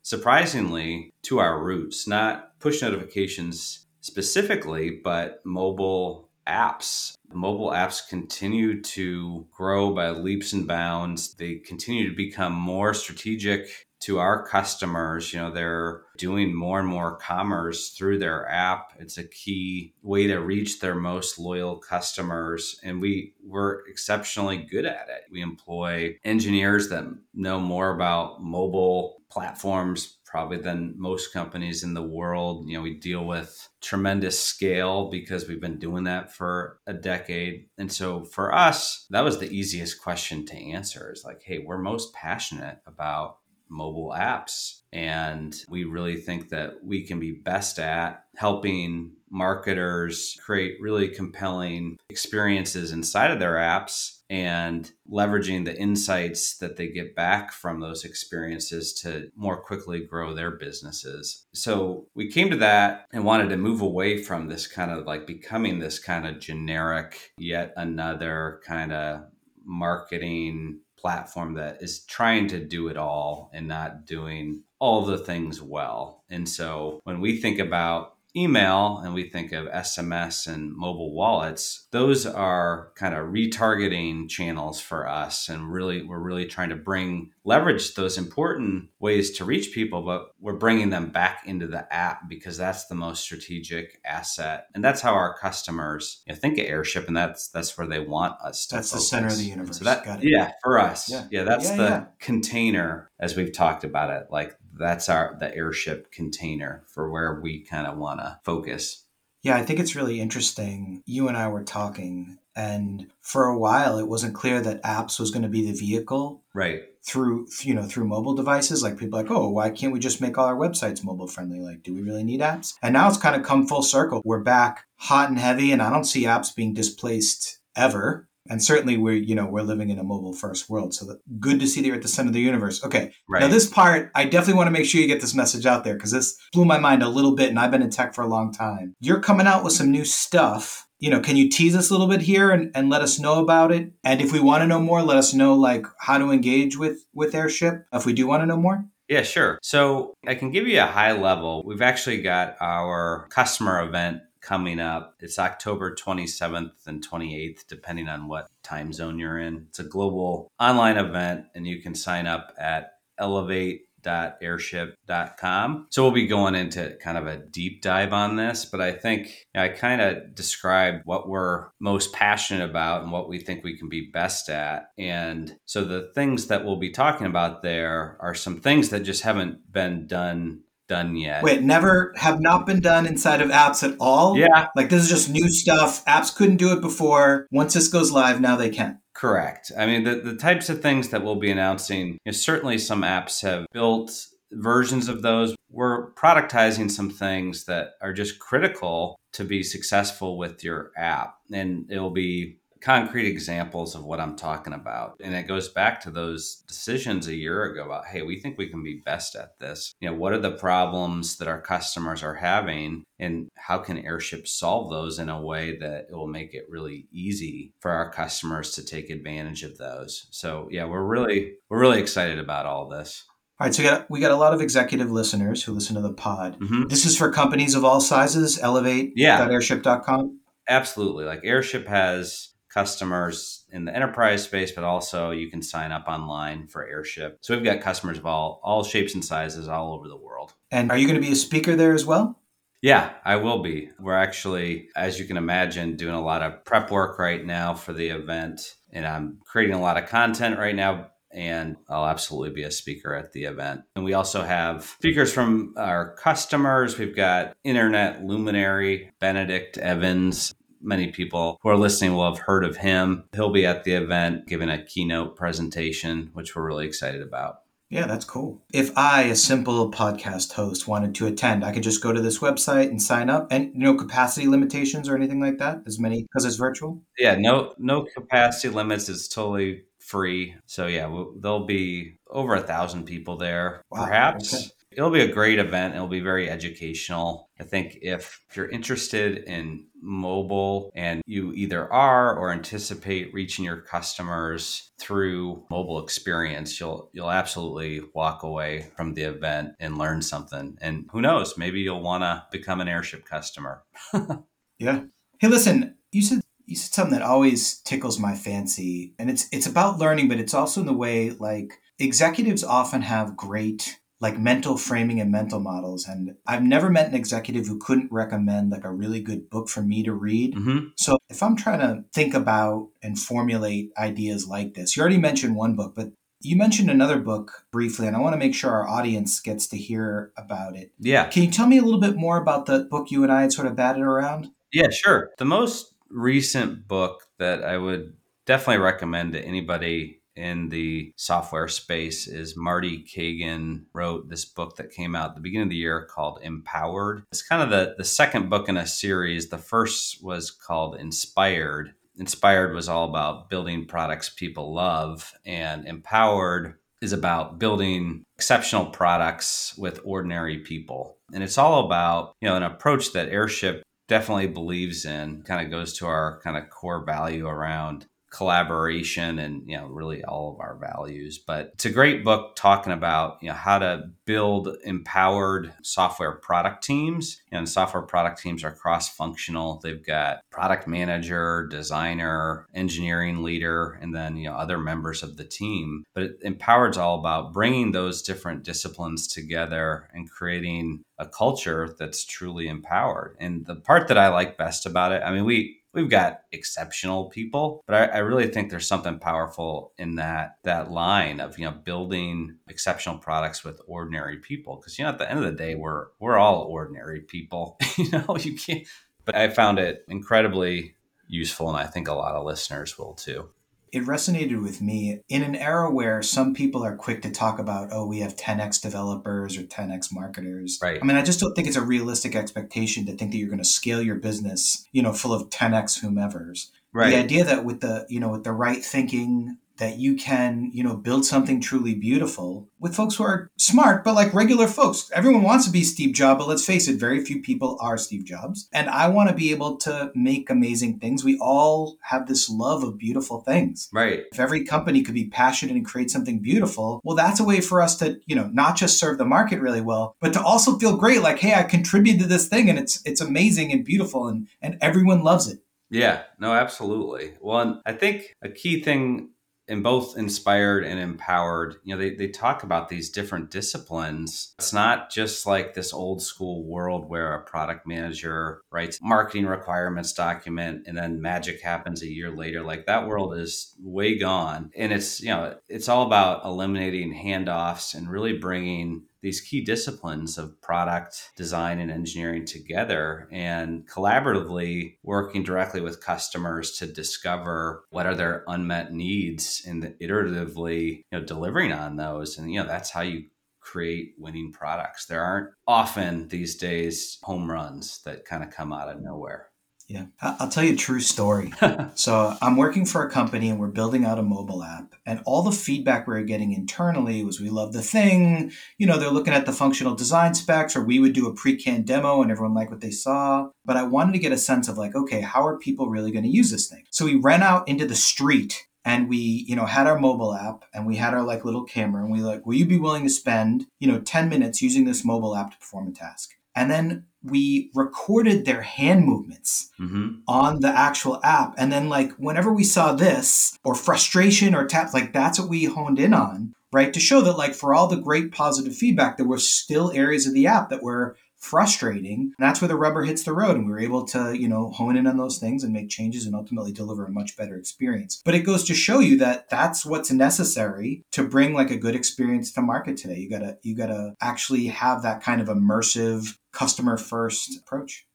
surprisingly 0.00 1.12
to 1.24 1.38
our 1.38 1.62
roots, 1.62 2.08
not 2.08 2.58
push 2.58 2.80
notifications 2.80 3.81
specifically, 4.02 4.90
but 4.90 5.40
mobile 5.44 6.28
apps. 6.46 7.16
Mobile 7.32 7.70
apps 7.70 8.06
continue 8.06 8.82
to 8.82 9.46
grow 9.50 9.94
by 9.94 10.10
leaps 10.10 10.52
and 10.52 10.66
bounds. 10.66 11.34
They 11.34 11.54
continue 11.56 12.10
to 12.10 12.14
become 12.14 12.52
more 12.52 12.92
strategic 12.92 13.86
to 14.00 14.18
our 14.18 14.44
customers. 14.44 15.32
You 15.32 15.40
know, 15.40 15.52
they're 15.52 16.02
doing 16.18 16.54
more 16.54 16.80
and 16.80 16.88
more 16.88 17.16
commerce 17.16 17.90
through 17.90 18.18
their 18.18 18.48
app. 18.50 18.92
It's 18.98 19.16
a 19.16 19.24
key 19.24 19.94
way 20.02 20.26
to 20.26 20.38
reach 20.38 20.80
their 20.80 20.96
most 20.96 21.38
loyal 21.38 21.76
customers. 21.76 22.80
And 22.82 23.00
we 23.00 23.34
we're 23.42 23.86
exceptionally 23.86 24.58
good 24.58 24.84
at 24.84 25.08
it. 25.08 25.22
We 25.30 25.40
employ 25.40 26.16
engineers 26.24 26.88
that 26.88 27.04
know 27.32 27.60
more 27.60 27.94
about 27.94 28.42
mobile 28.42 29.22
platforms 29.30 30.18
probably 30.32 30.56
than 30.56 30.94
most 30.96 31.30
companies 31.30 31.84
in 31.84 31.92
the 31.92 32.02
world. 32.02 32.66
You 32.66 32.78
know, 32.78 32.82
we 32.82 32.94
deal 32.94 33.26
with 33.26 33.68
tremendous 33.82 34.40
scale 34.40 35.10
because 35.10 35.46
we've 35.46 35.60
been 35.60 35.78
doing 35.78 36.04
that 36.04 36.32
for 36.32 36.78
a 36.86 36.94
decade. 36.94 37.66
And 37.76 37.92
so 37.92 38.24
for 38.24 38.54
us, 38.54 39.04
that 39.10 39.24
was 39.24 39.38
the 39.38 39.54
easiest 39.54 40.00
question 40.00 40.46
to 40.46 40.56
answer 40.56 41.12
is 41.12 41.22
like, 41.22 41.42
hey, 41.44 41.58
we're 41.58 41.76
most 41.76 42.14
passionate 42.14 42.78
about 42.86 43.40
mobile 43.68 44.14
apps. 44.16 44.80
And 44.90 45.54
we 45.68 45.84
really 45.84 46.16
think 46.16 46.48
that 46.48 46.82
we 46.82 47.06
can 47.06 47.20
be 47.20 47.32
best 47.32 47.78
at 47.78 48.24
helping 48.34 49.12
marketers 49.32 50.38
create 50.44 50.76
really 50.80 51.08
compelling 51.08 51.98
experiences 52.10 52.92
inside 52.92 53.30
of 53.30 53.40
their 53.40 53.54
apps 53.54 54.18
and 54.28 54.92
leveraging 55.10 55.64
the 55.64 55.76
insights 55.76 56.58
that 56.58 56.76
they 56.76 56.88
get 56.88 57.16
back 57.16 57.52
from 57.52 57.80
those 57.80 58.04
experiences 58.04 58.92
to 58.92 59.30
more 59.34 59.56
quickly 59.56 60.04
grow 60.04 60.34
their 60.34 60.50
businesses. 60.50 61.46
So 61.54 62.06
we 62.14 62.30
came 62.30 62.50
to 62.50 62.56
that 62.58 63.06
and 63.12 63.24
wanted 63.24 63.48
to 63.48 63.56
move 63.56 63.80
away 63.80 64.22
from 64.22 64.48
this 64.48 64.66
kind 64.66 64.90
of 64.90 65.06
like 65.06 65.26
becoming 65.26 65.78
this 65.78 65.98
kind 65.98 66.26
of 66.26 66.38
generic, 66.38 67.32
yet 67.38 67.72
another 67.76 68.60
kind 68.66 68.92
of 68.92 69.24
marketing 69.64 70.80
platform 70.98 71.54
that 71.54 71.82
is 71.82 72.04
trying 72.04 72.48
to 72.48 72.64
do 72.64 72.88
it 72.88 72.96
all 72.96 73.50
and 73.52 73.66
not 73.66 74.06
doing 74.06 74.62
all 74.78 75.04
the 75.04 75.18
things 75.18 75.60
well. 75.60 76.22
And 76.30 76.48
so 76.48 77.00
when 77.04 77.20
we 77.20 77.40
think 77.40 77.58
about 77.58 78.16
email 78.36 78.98
and 79.04 79.14
we 79.14 79.28
think 79.28 79.52
of 79.52 79.66
SMS 79.66 80.46
and 80.46 80.74
mobile 80.74 81.12
wallets, 81.14 81.86
those 81.90 82.24
are 82.26 82.92
kind 82.96 83.14
of 83.14 83.26
retargeting 83.28 84.28
channels 84.28 84.80
for 84.80 85.08
us. 85.08 85.48
And 85.48 85.72
really, 85.72 86.02
we're 86.02 86.18
really 86.18 86.46
trying 86.46 86.70
to 86.70 86.76
bring 86.76 87.30
leverage 87.44 87.94
those 87.94 88.18
important 88.18 88.88
ways 89.00 89.32
to 89.38 89.44
reach 89.44 89.72
people, 89.74 90.02
but 90.02 90.30
we're 90.40 90.52
bringing 90.54 90.90
them 90.90 91.10
back 91.10 91.42
into 91.46 91.66
the 91.66 91.92
app 91.92 92.28
because 92.28 92.56
that's 92.56 92.86
the 92.86 92.94
most 92.94 93.22
strategic 93.22 94.00
asset. 94.04 94.66
And 94.74 94.82
that's 94.82 95.00
how 95.00 95.12
our 95.14 95.36
customers 95.38 96.22
you 96.26 96.32
know, 96.32 96.38
think 96.38 96.58
of 96.58 96.64
Airship, 96.66 97.08
and 97.08 97.16
that's 97.16 97.48
that's 97.48 97.76
where 97.76 97.86
they 97.86 98.00
want 98.00 98.34
us 98.42 98.66
to. 98.66 98.76
That's 98.76 98.90
focus. 98.90 99.10
the 99.10 99.16
center 99.16 99.28
of 99.28 99.36
the 99.38 99.44
universe. 99.44 99.78
So 99.78 99.84
that, 99.84 100.22
yeah, 100.22 100.52
for 100.62 100.78
us, 100.78 101.10
yeah, 101.10 101.26
Yeah. 101.30 101.44
that's 101.44 101.70
Yeah, 101.70 101.76
the 101.76 101.82
yeah. 101.82 102.04
container 102.20 103.10
as 103.20 103.36
we've 103.36 103.52
talked 103.52 103.84
about 103.84 104.10
it. 104.10 104.28
Like 104.30 104.56
that's 104.78 105.08
our 105.08 105.36
the 105.38 105.54
airship 105.54 106.10
container 106.12 106.84
for 106.86 107.10
where 107.10 107.40
we 107.40 107.60
kind 107.60 107.86
of 107.86 107.98
want 107.98 108.20
to 108.20 108.38
focus. 108.44 109.04
Yeah, 109.42 109.56
I 109.56 109.62
think 109.64 109.80
it's 109.80 109.96
really 109.96 110.20
interesting. 110.20 111.02
You 111.04 111.26
and 111.26 111.36
I 111.36 111.48
were 111.48 111.64
talking, 111.64 112.38
and 112.54 113.08
for 113.22 113.46
a 113.46 113.58
while, 113.58 113.98
it 113.98 114.06
wasn't 114.06 114.34
clear 114.36 114.60
that 114.60 114.82
apps 114.84 115.18
was 115.18 115.32
going 115.32 115.42
to 115.42 115.48
be 115.48 115.66
the 115.66 115.76
vehicle 115.76 116.42
Right. 116.54 116.82
through 117.04 117.48
you 117.62 117.74
know 117.74 117.82
through 117.82 118.04
mobile 118.06 118.34
devices. 118.34 118.82
Like 118.84 118.98
people 118.98 119.18
like, 119.18 119.30
oh, 119.32 119.48
why 119.48 119.70
can't 119.70 119.92
we 119.92 119.98
just 119.98 120.20
make 120.20 120.38
all 120.38 120.46
our 120.46 120.56
websites 120.56 121.02
mobile 121.02 121.26
friendly? 121.26 121.58
Like, 121.58 121.82
do 121.82 121.92
we 121.92 122.02
really 122.02 122.22
need 122.22 122.40
apps? 122.40 122.74
And 122.82 122.92
now 122.92 123.08
it's 123.08 123.18
kind 123.18 123.34
of 123.34 123.42
come 123.42 123.66
full 123.66 123.82
circle. 123.82 124.22
We're 124.24 124.40
back 124.40 124.84
hot 124.96 125.28
and 125.28 125.38
heavy, 125.40 125.72
and 125.72 125.82
I 125.82 125.90
don't 125.90 126.04
see 126.04 126.22
apps 126.24 126.54
being 126.54 126.72
displaced 126.72 127.58
ever. 127.74 128.28
And 128.50 128.62
certainly, 128.62 128.96
we're 128.96 129.14
you 129.14 129.34
know 129.34 129.46
we're 129.46 129.62
living 129.62 129.90
in 129.90 129.98
a 129.98 130.04
mobile 130.04 130.32
first 130.32 130.68
world, 130.68 130.94
so 130.94 131.06
that, 131.06 131.18
good 131.40 131.60
to 131.60 131.66
see 131.66 131.80
that 131.80 131.86
you're 131.86 131.96
at 131.96 132.02
the 132.02 132.08
center 132.08 132.28
of 132.28 132.34
the 132.34 132.40
universe. 132.40 132.82
Okay, 132.84 133.12
Right. 133.28 133.40
now, 133.40 133.48
this 133.48 133.68
part, 133.68 134.10
I 134.14 134.24
definitely 134.24 134.54
want 134.54 134.66
to 134.66 134.72
make 134.72 134.84
sure 134.84 135.00
you 135.00 135.06
get 135.06 135.20
this 135.20 135.34
message 135.34 135.64
out 135.66 135.84
there 135.84 135.94
because 135.94 136.10
this 136.10 136.36
blew 136.52 136.64
my 136.64 136.78
mind 136.78 137.02
a 137.02 137.08
little 137.08 137.34
bit, 137.34 137.50
and 137.50 137.58
I've 137.58 137.70
been 137.70 137.82
in 137.82 137.90
tech 137.90 138.14
for 138.14 138.22
a 138.22 138.26
long 138.26 138.52
time. 138.52 138.94
You're 139.00 139.20
coming 139.20 139.46
out 139.46 139.62
with 139.64 139.72
some 139.74 139.90
new 139.90 140.04
stuff. 140.04 140.86
You 140.98 141.10
know, 141.10 141.20
can 141.20 141.36
you 141.36 141.48
tease 141.48 141.74
us 141.74 141.90
a 141.90 141.92
little 141.94 142.06
bit 142.06 142.20
here 142.20 142.50
and, 142.52 142.70
and 142.76 142.88
let 142.88 143.02
us 143.02 143.18
know 143.18 143.40
about 143.42 143.72
it? 143.72 143.90
And 144.04 144.20
if 144.20 144.32
we 144.32 144.38
want 144.38 144.62
to 144.62 144.68
know 144.68 144.80
more, 144.80 145.02
let 145.02 145.16
us 145.16 145.34
know 145.34 145.54
like 145.54 145.84
how 145.98 146.18
to 146.18 146.30
engage 146.30 146.76
with 146.76 147.04
with 147.12 147.34
Airship. 147.34 147.86
If 147.92 148.06
we 148.06 148.12
do 148.12 148.26
want 148.28 148.42
to 148.42 148.46
know 148.46 148.56
more, 148.56 148.84
Yeah, 149.08 149.22
sure. 149.22 149.58
So 149.62 150.14
I 150.26 150.34
can 150.36 150.50
give 150.52 150.68
you 150.68 150.80
a 150.80 150.86
high 150.86 151.12
level. 151.12 151.62
We've 151.66 151.82
actually 151.82 152.22
got 152.22 152.56
our 152.60 153.26
customer 153.30 153.82
event 153.82 154.20
coming 154.42 154.80
up. 154.80 155.14
It's 155.20 155.38
October 155.38 155.94
27th 155.94 156.86
and 156.86 157.08
28th, 157.08 157.66
depending 157.68 158.08
on 158.08 158.28
what 158.28 158.48
time 158.62 158.92
zone 158.92 159.18
you're 159.18 159.38
in. 159.38 159.64
It's 159.68 159.78
a 159.78 159.84
global 159.84 160.50
online 160.60 160.98
event, 160.98 161.46
and 161.54 161.66
you 161.66 161.80
can 161.80 161.94
sign 161.94 162.26
up 162.26 162.52
at 162.58 162.90
elevate.airship.com. 163.18 165.86
So 165.90 166.02
we'll 166.02 166.12
be 166.12 166.26
going 166.26 166.56
into 166.56 166.96
kind 167.00 167.18
of 167.18 167.26
a 167.26 167.38
deep 167.38 167.82
dive 167.82 168.12
on 168.12 168.36
this, 168.36 168.64
but 168.64 168.80
I 168.80 168.92
think 168.92 169.44
I 169.54 169.68
kind 169.68 170.00
of 170.00 170.34
described 170.34 171.02
what 171.04 171.28
we're 171.28 171.68
most 171.78 172.12
passionate 172.12 172.68
about 172.68 173.02
and 173.02 173.12
what 173.12 173.28
we 173.28 173.38
think 173.38 173.62
we 173.62 173.78
can 173.78 173.88
be 173.88 174.10
best 174.12 174.48
at. 174.48 174.88
And 174.98 175.56
so 175.66 175.84
the 175.84 176.10
things 176.14 176.48
that 176.48 176.64
we'll 176.64 176.74
be 176.76 176.90
talking 176.90 177.28
about 177.28 177.62
there 177.62 178.16
are 178.20 178.34
some 178.34 178.60
things 178.60 178.88
that 178.88 179.04
just 179.04 179.22
haven't 179.22 179.72
been 179.72 180.08
done 180.08 180.62
done 180.92 181.16
yet. 181.16 181.42
wait, 181.42 181.62
never 181.62 182.12
have 182.16 182.40
not 182.40 182.66
been 182.66 182.80
done 182.80 183.06
inside 183.06 183.40
of 183.40 183.48
apps 183.48 183.82
at 183.82 183.96
all. 183.98 184.36
Yeah, 184.36 184.68
like 184.76 184.90
this 184.90 185.02
is 185.02 185.08
just 185.08 185.30
new 185.30 185.48
stuff. 185.48 186.04
Apps 186.04 186.34
couldn't 186.34 186.56
do 186.56 186.72
it 186.72 186.82
before. 186.82 187.46
Once 187.50 187.72
this 187.72 187.88
goes 187.88 188.12
live, 188.12 188.40
now 188.40 188.56
they 188.56 188.68
can. 188.68 189.00
Correct. 189.14 189.72
I 189.78 189.86
mean, 189.86 190.04
the, 190.04 190.16
the 190.16 190.36
types 190.36 190.68
of 190.68 190.82
things 190.82 191.08
that 191.08 191.24
we'll 191.24 191.36
be 191.36 191.50
announcing, 191.50 192.18
know, 192.26 192.32
certainly 192.32 192.76
some 192.76 193.02
apps 193.02 193.40
have 193.42 193.66
built 193.72 194.26
versions 194.50 195.08
of 195.08 195.22
those. 195.22 195.54
We're 195.70 196.12
productizing 196.12 196.90
some 196.90 197.08
things 197.08 197.64
that 197.64 197.92
are 198.02 198.12
just 198.12 198.38
critical 198.38 199.16
to 199.32 199.44
be 199.44 199.62
successful 199.62 200.36
with 200.36 200.62
your 200.62 200.90
app. 200.96 201.36
And 201.50 201.90
it'll 201.90 202.10
be 202.10 202.58
concrete 202.82 203.28
examples 203.28 203.94
of 203.94 204.04
what 204.04 204.20
I'm 204.20 204.36
talking 204.36 204.72
about. 204.72 205.14
And 205.22 205.34
it 205.34 205.46
goes 205.46 205.68
back 205.68 206.00
to 206.02 206.10
those 206.10 206.64
decisions 206.66 207.28
a 207.28 207.34
year 207.34 207.64
ago 207.64 207.84
about, 207.84 208.06
hey, 208.06 208.22
we 208.22 208.40
think 208.40 208.58
we 208.58 208.68
can 208.68 208.82
be 208.82 209.02
best 209.04 209.36
at 209.36 209.58
this. 209.58 209.94
You 210.00 210.10
know, 210.10 210.16
what 210.16 210.32
are 210.32 210.38
the 210.38 210.50
problems 210.50 211.36
that 211.36 211.48
our 211.48 211.60
customers 211.60 212.22
are 212.22 212.34
having 212.34 213.04
and 213.18 213.48
how 213.56 213.78
can 213.78 213.98
Airship 213.98 214.48
solve 214.48 214.90
those 214.90 215.18
in 215.18 215.28
a 215.28 215.40
way 215.40 215.78
that 215.78 216.06
it 216.10 216.14
will 216.14 216.26
make 216.26 216.54
it 216.54 216.64
really 216.68 217.06
easy 217.12 217.72
for 217.80 217.92
our 217.92 218.10
customers 218.10 218.72
to 218.72 218.84
take 218.84 219.10
advantage 219.10 219.62
of 219.62 219.78
those. 219.78 220.26
So, 220.30 220.68
yeah, 220.70 220.84
we're 220.84 221.04
really 221.04 221.54
we're 221.70 221.80
really 221.80 222.00
excited 222.00 222.38
about 222.38 222.66
all 222.66 222.88
this. 222.88 223.24
All 223.60 223.66
right, 223.66 223.74
so 223.74 223.82
we 223.82 223.88
got 223.88 224.10
we 224.10 224.20
got 224.20 224.32
a 224.32 224.36
lot 224.36 224.54
of 224.54 224.60
executive 224.60 225.10
listeners 225.12 225.62
who 225.62 225.72
listen 225.72 225.94
to 225.94 226.02
the 226.02 226.12
pod. 226.12 226.58
Mhm. 226.58 226.88
This 226.88 227.06
is 227.06 227.16
for 227.16 227.30
companies 227.30 227.76
of 227.76 227.84
all 227.84 228.00
sizes. 228.00 228.58
Elevate. 228.60 229.12
Yeah. 229.14 229.46
Airship.com. 229.48 230.40
Absolutely. 230.68 231.24
Like 231.24 231.42
Airship 231.44 231.86
has 231.86 232.51
customers 232.72 233.64
in 233.70 233.84
the 233.84 233.94
enterprise 233.94 234.44
space, 234.44 234.72
but 234.72 234.84
also 234.84 235.30
you 235.30 235.50
can 235.50 235.62
sign 235.62 235.92
up 235.92 236.06
online 236.08 236.66
for 236.66 236.86
Airship. 236.86 237.38
So 237.40 237.54
we've 237.54 237.64
got 237.64 237.80
customers 237.80 238.18
of 238.18 238.26
all 238.26 238.60
all 238.62 238.84
shapes 238.84 239.14
and 239.14 239.24
sizes 239.24 239.68
all 239.68 239.94
over 239.94 240.08
the 240.08 240.16
world. 240.16 240.54
And 240.70 240.90
are 240.90 240.96
you 240.96 241.06
going 241.06 241.20
to 241.20 241.26
be 241.26 241.32
a 241.32 241.36
speaker 241.36 241.76
there 241.76 241.94
as 241.94 242.06
well? 242.06 242.38
Yeah, 242.80 243.12
I 243.24 243.36
will 243.36 243.62
be. 243.62 243.90
We're 244.00 244.16
actually, 244.16 244.88
as 244.96 245.18
you 245.18 245.26
can 245.26 245.36
imagine, 245.36 245.96
doing 245.96 246.14
a 246.14 246.22
lot 246.22 246.42
of 246.42 246.64
prep 246.64 246.90
work 246.90 247.18
right 247.18 247.44
now 247.44 247.74
for 247.74 247.92
the 247.92 248.08
event, 248.08 248.74
and 248.90 249.06
I'm 249.06 249.38
creating 249.44 249.76
a 249.76 249.80
lot 249.80 250.02
of 250.02 250.08
content 250.08 250.58
right 250.58 250.74
now. 250.74 251.08
And 251.34 251.76
I'll 251.88 252.04
absolutely 252.04 252.50
be 252.50 252.64
a 252.64 252.70
speaker 252.70 253.14
at 253.14 253.32
the 253.32 253.44
event. 253.44 253.84
And 253.96 254.04
we 254.04 254.12
also 254.12 254.42
have 254.42 254.84
speakers 254.84 255.32
from 255.32 255.72
our 255.78 256.14
customers. 256.16 256.98
We've 256.98 257.16
got 257.16 257.56
internet 257.64 258.22
luminary 258.22 259.12
Benedict 259.18 259.78
Evans. 259.78 260.54
Many 260.82 261.08
people 261.08 261.58
who 261.62 261.68
are 261.68 261.76
listening 261.76 262.14
will 262.14 262.32
have 262.32 262.42
heard 262.42 262.64
of 262.64 262.76
him. 262.76 263.24
He'll 263.34 263.52
be 263.52 263.66
at 263.66 263.84
the 263.84 263.92
event 263.92 264.46
giving 264.46 264.68
a 264.68 264.84
keynote 264.84 265.36
presentation, 265.36 266.30
which 266.32 266.54
we're 266.54 266.66
really 266.66 266.86
excited 266.86 267.22
about. 267.22 267.56
Yeah, 267.92 268.06
that's 268.06 268.24
cool. 268.24 268.62
If 268.72 268.96
I, 268.96 269.24
a 269.24 269.36
simple 269.36 269.90
podcast 269.90 270.54
host, 270.54 270.88
wanted 270.88 271.14
to 271.16 271.26
attend, 271.26 271.62
I 271.62 271.72
could 271.72 271.82
just 271.82 272.02
go 272.02 272.10
to 272.10 272.22
this 272.22 272.38
website 272.38 272.88
and 272.88 273.02
sign 273.02 273.28
up. 273.28 273.48
And 273.50 273.66
you 273.74 273.80
no 273.80 273.94
capacity 273.94 274.48
limitations 274.48 275.10
or 275.10 275.14
anything 275.14 275.40
like 275.40 275.58
that. 275.58 275.82
As 275.86 276.00
many 276.00 276.22
because 276.22 276.46
it's 276.46 276.56
virtual. 276.56 277.02
Yeah, 277.18 277.34
no 277.34 277.74
no 277.76 278.06
capacity 278.16 278.70
limits. 278.70 279.10
It's 279.10 279.28
totally 279.28 279.82
free. 279.98 280.56
So 280.64 280.86
yeah, 280.86 281.06
we'll, 281.06 281.34
there'll 281.38 281.66
be 281.66 282.18
over 282.30 282.54
a 282.54 282.62
thousand 282.62 283.04
people 283.04 283.36
there. 283.36 283.82
Wow, 283.90 284.06
Perhaps 284.06 284.54
okay. 284.54 284.64
It'll 284.96 285.10
be 285.10 285.20
a 285.20 285.32
great 285.32 285.58
event. 285.58 285.94
It'll 285.94 286.08
be 286.08 286.20
very 286.20 286.50
educational. 286.50 287.50
I 287.60 287.64
think 287.64 287.98
if 288.02 288.40
you're 288.54 288.68
interested 288.68 289.38
in 289.44 289.86
mobile 290.00 290.90
and 290.94 291.22
you 291.26 291.52
either 291.52 291.92
are 291.92 292.36
or 292.36 292.52
anticipate 292.52 293.32
reaching 293.32 293.64
your 293.64 293.80
customers 293.80 294.92
through 294.98 295.64
mobile 295.70 296.02
experience, 296.02 296.78
you'll 296.80 297.10
you'll 297.12 297.30
absolutely 297.30 298.02
walk 298.14 298.42
away 298.42 298.90
from 298.96 299.14
the 299.14 299.22
event 299.22 299.70
and 299.80 299.98
learn 299.98 300.22
something. 300.22 300.76
And 300.80 301.08
who 301.12 301.20
knows, 301.20 301.56
maybe 301.56 301.80
you'll 301.80 302.02
want 302.02 302.22
to 302.22 302.44
become 302.50 302.80
an 302.80 302.88
airship 302.88 303.24
customer. 303.24 303.84
Yeah. 304.82 305.02
Hey, 305.38 305.46
listen, 305.46 305.94
you 306.10 306.22
said 306.22 306.40
you 306.66 306.74
said 306.74 306.92
something 306.92 307.16
that 307.16 307.24
always 307.24 307.80
tickles 307.82 308.18
my 308.18 308.34
fancy, 308.34 309.14
and 309.16 309.30
it's 309.30 309.46
it's 309.52 309.66
about 309.66 309.98
learning, 309.98 310.28
but 310.28 310.40
it's 310.40 310.54
also 310.54 310.80
in 310.80 310.86
the 310.86 310.92
way 310.92 311.30
like 311.30 311.78
executives 312.00 312.64
often 312.64 313.02
have 313.02 313.36
great 313.36 314.00
like 314.22 314.38
mental 314.38 314.78
framing 314.78 315.20
and 315.20 315.32
mental 315.32 315.58
models, 315.58 316.06
and 316.06 316.36
I've 316.46 316.62
never 316.62 316.88
met 316.88 317.08
an 317.08 317.14
executive 317.14 317.66
who 317.66 317.78
couldn't 317.78 318.12
recommend 318.12 318.70
like 318.70 318.84
a 318.84 318.92
really 318.92 319.20
good 319.20 319.50
book 319.50 319.68
for 319.68 319.82
me 319.82 320.04
to 320.04 320.14
read. 320.14 320.54
hmm 320.54 320.78
So 320.96 321.18
if 321.28 321.42
I'm 321.42 321.56
trying 321.56 321.80
to 321.80 322.04
think 322.14 322.32
about 322.32 322.88
and 323.02 323.18
formulate 323.18 323.90
ideas 323.98 324.46
like 324.46 324.74
this, 324.74 324.96
you 324.96 325.00
already 325.00 325.18
mentioned 325.18 325.56
one 325.56 325.74
book, 325.74 325.94
but 325.96 326.12
you 326.40 326.56
mentioned 326.56 326.88
another 326.88 327.18
book 327.18 327.64
briefly, 327.72 328.06
and 328.06 328.16
I 328.16 328.20
want 328.20 328.34
to 328.34 328.38
make 328.38 328.54
sure 328.54 328.70
our 328.70 328.88
audience 328.88 329.40
gets 329.40 329.66
to 329.68 329.76
hear 329.76 330.32
about 330.36 330.76
it. 330.76 330.92
Yeah. 331.00 331.28
Can 331.28 331.42
you 331.42 331.50
tell 331.50 331.66
me 331.66 331.78
a 331.78 331.82
little 331.82 332.00
bit 332.00 332.16
more 332.16 332.40
about 332.40 332.66
the 332.66 332.80
book 332.84 333.10
you 333.10 333.24
and 333.24 333.32
I 333.32 333.42
had 333.42 333.52
sort 333.52 333.66
of 333.66 333.76
batted 333.76 334.02
around? 334.02 334.50
Yeah, 334.72 334.90
sure. 334.90 335.30
The 335.38 335.44
most 335.44 335.94
recent 336.08 336.86
book 336.86 337.24
that 337.38 337.64
I 337.64 337.76
would 337.76 338.14
definitely 338.46 338.82
recommend 338.82 339.32
to 339.32 339.44
anybody 339.44 340.21
in 340.36 340.68
the 340.68 341.12
software 341.16 341.68
space 341.68 342.26
is 342.26 342.56
Marty 342.56 343.02
Cagan 343.02 343.86
wrote 343.92 344.28
this 344.28 344.44
book 344.44 344.76
that 344.76 344.92
came 344.92 345.14
out 345.14 345.30
at 345.30 345.34
the 345.34 345.40
beginning 345.40 345.68
of 345.68 345.70
the 345.70 345.76
year 345.76 346.08
called 346.10 346.40
Empowered. 346.42 347.24
It's 347.30 347.46
kind 347.46 347.62
of 347.62 347.70
the, 347.70 347.94
the 347.98 348.04
second 348.04 348.50
book 348.50 348.68
in 348.68 348.76
a 348.76 348.86
series. 348.86 349.48
The 349.48 349.58
first 349.58 350.22
was 350.22 350.50
called 350.50 350.96
Inspired. 350.96 351.94
Inspired 352.16 352.74
was 352.74 352.88
all 352.88 353.08
about 353.08 353.48
building 353.48 353.86
products 353.86 354.28
people 354.28 354.74
love, 354.74 355.32
and 355.44 355.86
Empowered 355.86 356.74
is 357.00 357.12
about 357.12 357.58
building 357.58 358.24
exceptional 358.36 358.86
products 358.86 359.74
with 359.76 360.00
ordinary 360.04 360.58
people. 360.58 361.18
And 361.34 361.42
it's 361.42 361.58
all 361.58 361.84
about, 361.84 362.34
you 362.40 362.48
know, 362.48 362.56
an 362.56 362.62
approach 362.62 363.12
that 363.12 363.28
Airship 363.28 363.82
definitely 364.08 364.46
believes 364.46 365.04
in, 365.04 365.42
kind 365.42 365.64
of 365.64 365.70
goes 365.70 365.94
to 365.94 366.06
our 366.06 366.40
kind 366.44 366.56
of 366.56 366.70
core 366.70 367.04
value 367.04 367.46
around 367.46 368.06
collaboration 368.32 369.38
and 369.38 369.62
you 369.68 369.76
know 369.76 369.86
really 369.86 370.24
all 370.24 370.52
of 370.52 370.60
our 370.60 370.76
values. 370.76 371.38
But 371.38 371.70
it's 371.74 371.84
a 371.84 371.90
great 371.90 372.24
book 372.24 372.56
talking 372.56 372.92
about 372.92 373.38
you 373.42 373.48
know 373.48 373.54
how 373.54 373.78
to 373.78 374.10
build 374.24 374.74
empowered 374.84 375.72
software 375.82 376.32
product 376.32 376.82
teams. 376.82 377.42
And 377.52 377.68
software 377.68 378.02
product 378.02 378.40
teams 378.40 378.64
are 378.64 378.72
cross 378.72 379.08
functional 379.08 379.80
they've 379.82 380.04
got 380.04 380.40
product 380.50 380.88
manager 380.88 381.68
designer 381.70 382.66
engineering 382.74 383.42
leader 383.42 383.98
and 384.00 384.14
then 384.14 384.36
you 384.36 384.48
know 384.48 384.56
other 384.56 384.78
members 384.78 385.22
of 385.22 385.36
the 385.36 385.44
team. 385.44 386.04
But 386.14 386.32
empowered's 386.42 386.98
all 386.98 387.18
about 387.18 387.52
bringing 387.52 387.92
those 387.92 388.22
different 388.22 388.64
disciplines 388.64 389.28
together 389.28 390.08
and 390.14 390.30
creating 390.30 391.04
a 391.18 391.26
culture 391.26 391.94
that's 391.98 392.24
truly 392.24 392.66
empowered. 392.66 393.36
And 393.38 393.66
the 393.66 393.76
part 393.76 394.08
that 394.08 394.18
i 394.18 394.28
like 394.28 394.56
best 394.56 394.86
about 394.86 395.12
it 395.12 395.22
i 395.24 395.32
mean 395.32 395.44
we 395.44 395.81
we've 395.94 396.10
got 396.10 396.40
exceptional 396.52 397.28
people 397.30 397.82
but 397.86 397.94
I, 397.94 398.16
I, 398.16 398.18
really 398.18 398.46
think 398.46 398.70
there's 398.70 398.86
something 398.86 399.18
powerful 399.18 399.92
in 399.98 400.16
that 400.16 400.56
that 400.64 400.90
line 400.90 401.40
of 401.40 401.58
you 401.58 401.64
know 401.64 401.72
building 401.72 402.56
exceptional 402.68 403.18
products 403.18 403.64
with 403.64 403.80
ordinary 403.86 404.38
people. 404.38 404.76
Because 404.76 404.98
you 404.98 405.04
know 405.04 405.10
at 405.10 405.18
the 405.18 405.30
end 405.30 405.38
of 405.38 405.44
the 405.44 405.52
day 405.52 405.74
we're 405.74 406.06
we're 406.18 406.38
all 406.38 406.62
ordinary 406.62 407.20
people 407.20 407.78
you 407.96 408.10
know 408.10 408.36
you 408.38 408.56
can't 408.56 408.86
but 409.24 409.34
i 409.34 409.48
found 409.48 409.78
it 409.78 410.04
incredibly 410.08 410.96
useful 411.28 411.68
and 411.68 411.78
i 411.78 411.86
think 411.86 412.08
a 412.08 412.14
lot 412.14 412.34
of 412.34 412.44
listeners 412.44 412.98
will 412.98 413.14
too 413.14 413.48
it 413.92 414.04
resonated 414.04 414.62
with 414.62 414.80
me 414.80 415.20
in 415.28 415.42
an 415.42 415.54
era 415.54 415.90
where 415.90 416.22
some 416.22 416.54
people 416.54 416.82
are 416.82 416.96
quick 416.96 417.20
to 417.22 417.30
talk 417.30 417.58
about, 417.58 417.90
oh, 417.92 418.06
we 418.06 418.20
have 418.20 418.36
10x 418.36 418.80
developers 418.80 419.58
or 419.58 419.62
10x 419.64 420.10
marketers. 420.10 420.78
Right. 420.82 420.98
I 421.00 421.04
mean, 421.04 421.18
I 421.18 421.22
just 421.22 421.40
don't 421.40 421.54
think 421.54 421.68
it's 421.68 421.76
a 421.76 421.82
realistic 421.82 422.34
expectation 422.34 423.04
to 423.06 423.12
think 423.12 423.32
that 423.32 423.36
you're 423.36 423.50
going 423.50 423.58
to 423.58 423.64
scale 423.64 424.00
your 424.00 424.16
business, 424.16 424.88
you 424.92 425.02
know, 425.02 425.12
full 425.12 425.34
of 425.34 425.50
10x 425.50 426.00
whomever's. 426.00 426.72
Right. 426.94 427.10
The 427.10 427.16
idea 427.18 427.44
that 427.44 427.66
with 427.66 427.80
the, 427.80 428.06
you 428.08 428.18
know, 428.18 428.30
with 428.30 428.44
the 428.44 428.52
right 428.52 428.82
thinking, 428.82 429.58
that 429.82 429.98
you 429.98 430.14
can, 430.14 430.70
you 430.72 430.84
know, 430.84 430.94
build 430.94 431.26
something 431.26 431.60
truly 431.60 431.92
beautiful 431.92 432.68
with 432.78 432.94
folks 432.94 433.16
who 433.16 433.24
are 433.24 433.50
smart, 433.58 434.04
but 434.04 434.14
like 434.14 434.32
regular 434.32 434.68
folks. 434.68 435.10
Everyone 435.12 435.42
wants 435.42 435.66
to 435.66 435.72
be 435.72 435.82
Steve 435.82 436.14
Jobs, 436.14 436.38
but 436.38 436.46
let's 436.46 436.64
face 436.64 436.86
it, 436.86 437.00
very 437.00 437.24
few 437.24 437.42
people 437.42 437.76
are 437.80 437.98
Steve 437.98 438.24
Jobs. 438.24 438.68
And 438.72 438.88
I 438.88 439.08
want 439.08 439.28
to 439.28 439.34
be 439.34 439.50
able 439.50 439.78
to 439.78 440.12
make 440.14 440.48
amazing 440.48 441.00
things. 441.00 441.24
We 441.24 441.36
all 441.40 441.96
have 442.02 442.28
this 442.28 442.48
love 442.48 442.84
of 442.84 442.96
beautiful 442.96 443.40
things. 443.40 443.88
Right. 443.92 444.22
If 444.30 444.38
every 444.38 444.64
company 444.64 445.02
could 445.02 445.14
be 445.14 445.26
passionate 445.26 445.74
and 445.74 445.84
create 445.84 446.12
something 446.12 446.38
beautiful, 446.38 447.00
well, 447.02 447.16
that's 447.16 447.40
a 447.40 447.44
way 447.44 447.60
for 447.60 447.82
us 447.82 447.96
to, 447.96 448.20
you 448.26 448.36
know, 448.36 448.50
not 448.52 448.76
just 448.76 449.00
serve 449.00 449.18
the 449.18 449.24
market 449.24 449.60
really 449.60 449.80
well, 449.80 450.14
but 450.20 450.32
to 450.34 450.40
also 450.40 450.78
feel 450.78 450.96
great 450.96 451.22
like, 451.22 451.40
hey, 451.40 451.54
I 451.54 451.64
contributed 451.64 452.20
to 452.20 452.28
this 452.28 452.46
thing 452.46 452.70
and 452.70 452.78
it's 452.78 453.02
it's 453.04 453.20
amazing 453.20 453.72
and 453.72 453.84
beautiful 453.84 454.28
and 454.28 454.46
and 454.60 454.78
everyone 454.80 455.24
loves 455.24 455.48
it. 455.48 455.58
Yeah, 455.92 456.22
no, 456.38 456.54
absolutely. 456.54 457.34
Well, 457.38 457.82
I 457.84 457.92
think 457.92 458.34
a 458.40 458.48
key 458.48 458.82
thing 458.82 459.31
and 459.68 459.82
both 459.82 460.16
inspired 460.16 460.84
and 460.84 460.98
empowered 460.98 461.76
you 461.84 461.94
know 461.94 462.00
they, 462.00 462.14
they 462.14 462.28
talk 462.28 462.62
about 462.62 462.88
these 462.88 463.10
different 463.10 463.50
disciplines. 463.50 464.54
It's 464.58 464.72
not 464.72 465.10
just 465.10 465.46
like 465.46 465.74
this 465.74 465.92
old 465.92 466.22
school 466.22 466.64
world 466.64 467.08
where 467.08 467.34
a 467.34 467.44
product 467.44 467.86
manager 467.86 468.62
writes 468.70 468.98
marketing 469.02 469.46
requirements 469.46 470.12
document 470.12 470.86
and 470.86 470.96
then 470.96 471.22
magic 471.22 471.60
happens 471.60 472.02
a 472.02 472.10
year 472.10 472.30
later. 472.30 472.62
Like 472.62 472.86
that 472.86 473.06
world 473.06 473.36
is 473.36 473.74
way 473.80 474.18
gone. 474.18 474.70
And 474.76 474.92
it's 474.92 475.20
you 475.20 475.28
know 475.28 475.56
it's 475.68 475.88
all 475.88 476.06
about 476.06 476.44
eliminating 476.44 477.14
handoffs 477.14 477.94
and 477.94 478.10
really 478.10 478.38
bringing 478.38 479.04
these 479.22 479.40
key 479.40 479.62
disciplines 479.62 480.36
of 480.36 480.60
product 480.60 481.30
design 481.36 481.78
and 481.78 481.90
engineering 481.90 482.44
together 482.44 483.28
and 483.30 483.88
collaboratively 483.88 484.96
working 485.02 485.42
directly 485.42 485.80
with 485.80 486.04
customers 486.04 486.72
to 486.78 486.86
discover 486.86 487.84
what 487.90 488.06
are 488.06 488.16
their 488.16 488.44
unmet 488.48 488.92
needs 488.92 489.62
and 489.66 489.94
iteratively 490.00 491.04
you 491.10 491.18
know 491.18 491.24
delivering 491.24 491.72
on 491.72 491.96
those. 491.96 492.36
And 492.36 492.52
you 492.52 492.60
know 492.60 492.66
that's 492.66 492.90
how 492.90 493.02
you 493.02 493.24
create 493.60 494.14
winning 494.18 494.52
products. 494.52 495.06
There 495.06 495.22
aren't 495.22 495.50
often 495.68 496.28
these 496.28 496.56
days 496.56 497.18
home 497.22 497.50
runs 497.50 498.02
that 498.04 498.24
kind 498.24 498.42
of 498.42 498.50
come 498.50 498.72
out 498.72 498.88
of 498.88 499.00
nowhere 499.00 499.51
yeah, 499.92 500.06
I'll 500.22 500.48
tell 500.48 500.64
you 500.64 500.72
a 500.72 500.76
true 500.76 501.00
story. 501.00 501.52
so 501.94 502.34
I'm 502.40 502.56
working 502.56 502.86
for 502.86 503.06
a 503.06 503.10
company 503.10 503.50
and 503.50 503.60
we're 503.60 503.66
building 503.66 504.06
out 504.06 504.18
a 504.18 504.22
mobile 504.22 504.62
app, 504.62 504.94
and 505.04 505.20
all 505.26 505.42
the 505.42 505.52
feedback 505.52 506.06
we 506.06 506.14
are 506.14 506.22
getting 506.22 506.54
internally 506.54 507.22
was 507.22 507.40
we 507.40 507.50
love 507.50 507.74
the 507.74 507.82
thing. 507.82 508.52
You 508.78 508.86
know, 508.86 508.98
they're 508.98 509.10
looking 509.10 509.34
at 509.34 509.44
the 509.44 509.52
functional 509.52 509.94
design 509.94 510.34
specs, 510.34 510.74
or 510.74 510.82
we 510.82 510.98
would 510.98 511.12
do 511.12 511.28
a 511.28 511.34
pre-canned 511.34 511.86
demo 511.86 512.22
and 512.22 512.30
everyone 512.30 512.54
liked 512.54 512.70
what 512.70 512.80
they 512.80 512.90
saw. 512.90 513.50
But 513.66 513.76
I 513.76 513.82
wanted 513.82 514.12
to 514.12 514.18
get 514.18 514.32
a 514.32 514.38
sense 514.38 514.66
of 514.66 514.78
like, 514.78 514.94
okay, 514.94 515.20
how 515.20 515.46
are 515.46 515.58
people 515.58 515.90
really 515.90 516.10
going 516.10 516.24
to 516.24 516.30
use 516.30 516.50
this 516.50 516.68
thing? 516.68 516.84
So 516.90 517.04
we 517.04 517.16
ran 517.16 517.42
out 517.42 517.68
into 517.68 517.86
the 517.86 517.94
street 517.94 518.66
and 518.84 519.08
we 519.10 519.44
you 519.46 519.54
know 519.54 519.66
had 519.66 519.86
our 519.86 519.98
mobile 519.98 520.34
app 520.34 520.64
and 520.72 520.86
we 520.86 520.96
had 520.96 521.14
our 521.14 521.22
like 521.22 521.44
little 521.44 521.64
camera 521.64 522.02
and 522.02 522.10
we 522.10 522.20
like 522.20 522.44
will 522.46 522.54
you 522.54 522.66
be 522.66 522.78
willing 522.78 523.04
to 523.04 523.10
spend 523.10 523.66
you 523.78 523.86
know 523.86 524.00
10 524.00 524.28
minutes 524.28 524.60
using 524.60 524.84
this 524.84 525.04
mobile 525.04 525.36
app 525.36 525.52
to 525.52 525.58
perform 525.58 525.86
a 525.86 525.92
task 525.92 526.30
and 526.54 526.70
then 526.70 527.06
we 527.22 527.70
recorded 527.74 528.44
their 528.44 528.62
hand 528.62 529.04
movements 529.04 529.70
mm-hmm. 529.80 530.16
on 530.26 530.60
the 530.60 530.68
actual 530.68 531.20
app. 531.22 531.54
And 531.56 531.72
then, 531.72 531.88
like, 531.88 532.12
whenever 532.14 532.52
we 532.52 532.64
saw 532.64 532.92
this 532.92 533.56
or 533.64 533.74
frustration 533.74 534.54
or 534.54 534.66
tap, 534.66 534.92
like, 534.92 535.12
that's 535.12 535.38
what 535.38 535.48
we 535.48 535.64
honed 535.66 536.00
in 536.00 536.14
on, 536.14 536.54
right? 536.72 536.92
To 536.92 537.00
show 537.00 537.20
that, 537.20 537.38
like, 537.38 537.54
for 537.54 537.74
all 537.74 537.86
the 537.86 537.96
great 537.96 538.32
positive 538.32 538.74
feedback, 538.74 539.16
there 539.16 539.26
were 539.26 539.38
still 539.38 539.92
areas 539.92 540.26
of 540.26 540.34
the 540.34 540.46
app 540.46 540.68
that 540.70 540.82
were 540.82 541.16
frustrating. 541.42 542.32
That's 542.38 542.60
where 542.60 542.68
the 542.68 542.76
rubber 542.76 543.02
hits 543.02 543.24
the 543.24 543.34
road. 543.34 543.56
And 543.56 543.66
we 543.66 543.72
were 543.72 543.80
able 543.80 544.04
to, 544.06 544.32
you 544.38 544.48
know, 544.48 544.70
hone 544.70 544.96
in 544.96 545.06
on 545.06 545.16
those 545.16 545.38
things 545.38 545.64
and 545.64 545.72
make 545.72 545.90
changes 545.90 546.24
and 546.24 546.34
ultimately 546.34 546.72
deliver 546.72 547.04
a 547.04 547.10
much 547.10 547.36
better 547.36 547.56
experience. 547.56 548.22
But 548.24 548.34
it 548.34 548.40
goes 548.46 548.64
to 548.64 548.74
show 548.74 549.00
you 549.00 549.18
that 549.18 549.50
that's 549.50 549.84
what's 549.84 550.12
necessary 550.12 551.04
to 551.10 551.26
bring 551.26 551.52
like 551.52 551.70
a 551.70 551.76
good 551.76 551.96
experience 551.96 552.52
to 552.52 552.62
market 552.62 552.96
today. 552.96 553.18
You 553.18 553.28
gotta, 553.28 553.58
you 553.62 553.74
gotta 553.74 554.14
actually 554.20 554.66
have 554.68 555.02
that 555.02 555.22
kind 555.22 555.40
of 555.40 555.48
immersive 555.48 556.38
customer 556.52 556.96
first 556.96 557.58
approach. 557.58 558.06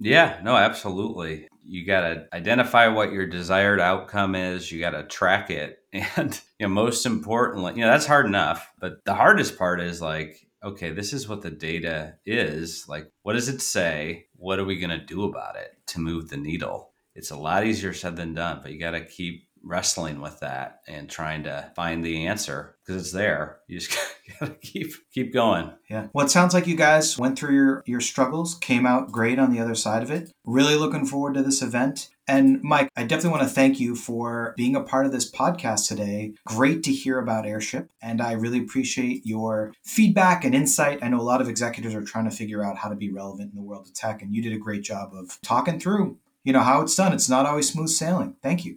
Yeah, 0.00 0.38
no, 0.44 0.56
absolutely. 0.56 1.48
You 1.66 1.84
got 1.84 2.00
to 2.00 2.28
identify 2.32 2.88
what 2.88 3.12
your 3.12 3.26
desired 3.26 3.80
outcome 3.80 4.34
is. 4.34 4.70
You 4.70 4.78
got 4.78 4.90
to 4.90 5.04
track 5.04 5.50
it. 5.50 5.78
And, 6.16 6.38
you 6.60 6.66
know, 6.66 6.74
most 6.74 7.06
importantly, 7.06 7.72
you 7.74 7.80
know, 7.80 7.90
that's 7.90 8.04
hard 8.04 8.26
enough. 8.26 8.70
But 8.78 9.02
the 9.06 9.14
hardest 9.14 9.56
part 9.56 9.80
is 9.80 10.02
like, 10.02 10.47
okay, 10.62 10.90
this 10.90 11.12
is 11.12 11.28
what 11.28 11.42
the 11.42 11.50
data 11.50 12.14
is. 12.24 12.86
Like, 12.88 13.10
what 13.22 13.34
does 13.34 13.48
it 13.48 13.60
say? 13.60 14.26
What 14.36 14.58
are 14.58 14.64
we 14.64 14.78
going 14.78 14.98
to 14.98 15.04
do 15.04 15.24
about 15.24 15.56
it 15.56 15.76
to 15.88 16.00
move 16.00 16.28
the 16.28 16.36
needle? 16.36 16.92
It's 17.14 17.30
a 17.30 17.36
lot 17.36 17.66
easier 17.66 17.92
said 17.92 18.16
than 18.16 18.34
done, 18.34 18.60
but 18.62 18.72
you 18.72 18.78
got 18.78 18.92
to 18.92 19.04
keep 19.04 19.48
wrestling 19.62 20.20
with 20.20 20.40
that 20.40 20.80
and 20.86 21.10
trying 21.10 21.42
to 21.44 21.70
find 21.74 22.04
the 22.04 22.26
answer 22.26 22.76
because 22.86 23.02
it's 23.02 23.12
there. 23.12 23.58
You 23.66 23.80
just 23.80 23.96
gotta 24.40 24.54
keep 24.54 24.92
keep 25.12 25.32
going. 25.32 25.72
Yeah. 25.90 26.08
Well, 26.12 26.26
it 26.26 26.30
sounds 26.30 26.54
like 26.54 26.66
you 26.66 26.76
guys 26.76 27.18
went 27.18 27.38
through 27.38 27.54
your 27.54 27.82
your 27.86 28.00
struggles, 28.00 28.54
came 28.54 28.86
out 28.86 29.12
great 29.12 29.38
on 29.38 29.52
the 29.52 29.60
other 29.60 29.74
side 29.74 30.02
of 30.02 30.10
it. 30.10 30.30
Really 30.44 30.74
looking 30.74 31.06
forward 31.06 31.34
to 31.34 31.42
this 31.42 31.62
event. 31.62 32.10
And 32.28 32.62
Mike, 32.62 32.90
I 32.94 33.04
definitely 33.04 33.38
want 33.38 33.48
to 33.48 33.54
thank 33.54 33.80
you 33.80 33.96
for 33.96 34.52
being 34.58 34.76
a 34.76 34.82
part 34.82 35.06
of 35.06 35.12
this 35.12 35.30
podcast 35.30 35.88
today. 35.88 36.34
Great 36.46 36.82
to 36.82 36.92
hear 36.92 37.18
about 37.18 37.46
Airship, 37.46 37.90
and 38.02 38.20
I 38.20 38.32
really 38.32 38.58
appreciate 38.58 39.24
your 39.24 39.72
feedback 39.82 40.44
and 40.44 40.54
insight. 40.54 40.98
I 41.02 41.08
know 41.08 41.20
a 41.20 41.22
lot 41.22 41.40
of 41.40 41.48
executives 41.48 41.94
are 41.94 42.04
trying 42.04 42.28
to 42.28 42.36
figure 42.36 42.62
out 42.62 42.76
how 42.76 42.90
to 42.90 42.96
be 42.96 43.10
relevant 43.10 43.50
in 43.50 43.56
the 43.56 43.64
world 43.64 43.86
of 43.86 43.94
tech, 43.94 44.20
and 44.20 44.34
you 44.34 44.42
did 44.42 44.52
a 44.52 44.58
great 44.58 44.82
job 44.82 45.14
of 45.14 45.40
talking 45.42 45.80
through, 45.80 46.18
you 46.44 46.52
know, 46.52 46.60
how 46.60 46.82
it's 46.82 46.94
done. 46.94 47.14
It's 47.14 47.30
not 47.30 47.46
always 47.46 47.72
smooth 47.72 47.88
sailing. 47.88 48.36
Thank 48.42 48.66
you. 48.66 48.76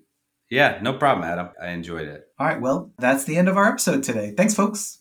Yeah, 0.50 0.80
no 0.82 0.94
problem, 0.94 1.26
Adam. 1.26 1.50
I 1.62 1.72
enjoyed 1.72 2.08
it. 2.08 2.28
All 2.40 2.48
right, 2.48 2.62
well, 2.62 2.94
that's 2.98 3.26
the 3.26 3.38
end 3.38 3.50
of 3.50 3.58
our 3.58 3.68
episode 3.68 4.04
today. 4.04 4.34
Thanks, 4.36 4.56
folks. 4.56 5.01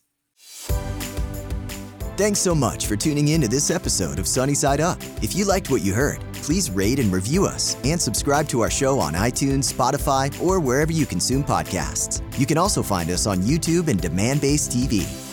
Thanks 2.21 2.41
so 2.41 2.55
much 2.55 2.85
for 2.85 2.97
tuning 2.97 3.29
in 3.29 3.41
to 3.41 3.49
this 3.49 3.71
episode 3.71 4.19
of 4.19 4.29
Sunny 4.29 4.53
Side 4.53 4.79
Up. 4.79 4.99
If 5.23 5.35
you 5.35 5.47
liked 5.47 5.71
what 5.71 5.81
you 5.81 5.95
heard, 5.95 6.21
please 6.35 6.71
rate 6.71 6.99
and 6.99 7.11
review 7.11 7.47
us 7.47 7.79
and 7.83 7.99
subscribe 7.99 8.47
to 8.49 8.61
our 8.61 8.69
show 8.69 9.01
on 9.01 9.15
iTunes, 9.15 9.73
Spotify, 9.73 10.31
or 10.39 10.61
wherever 10.61 10.93
you 10.93 11.07
consume 11.07 11.43
podcasts. 11.43 12.21
You 12.39 12.45
can 12.45 12.59
also 12.59 12.83
find 12.83 13.09
us 13.09 13.27
on 13.27 13.39
YouTube 13.39 13.89
and 13.89 13.99
Demandbase 13.99 14.69
TV. 14.69 15.30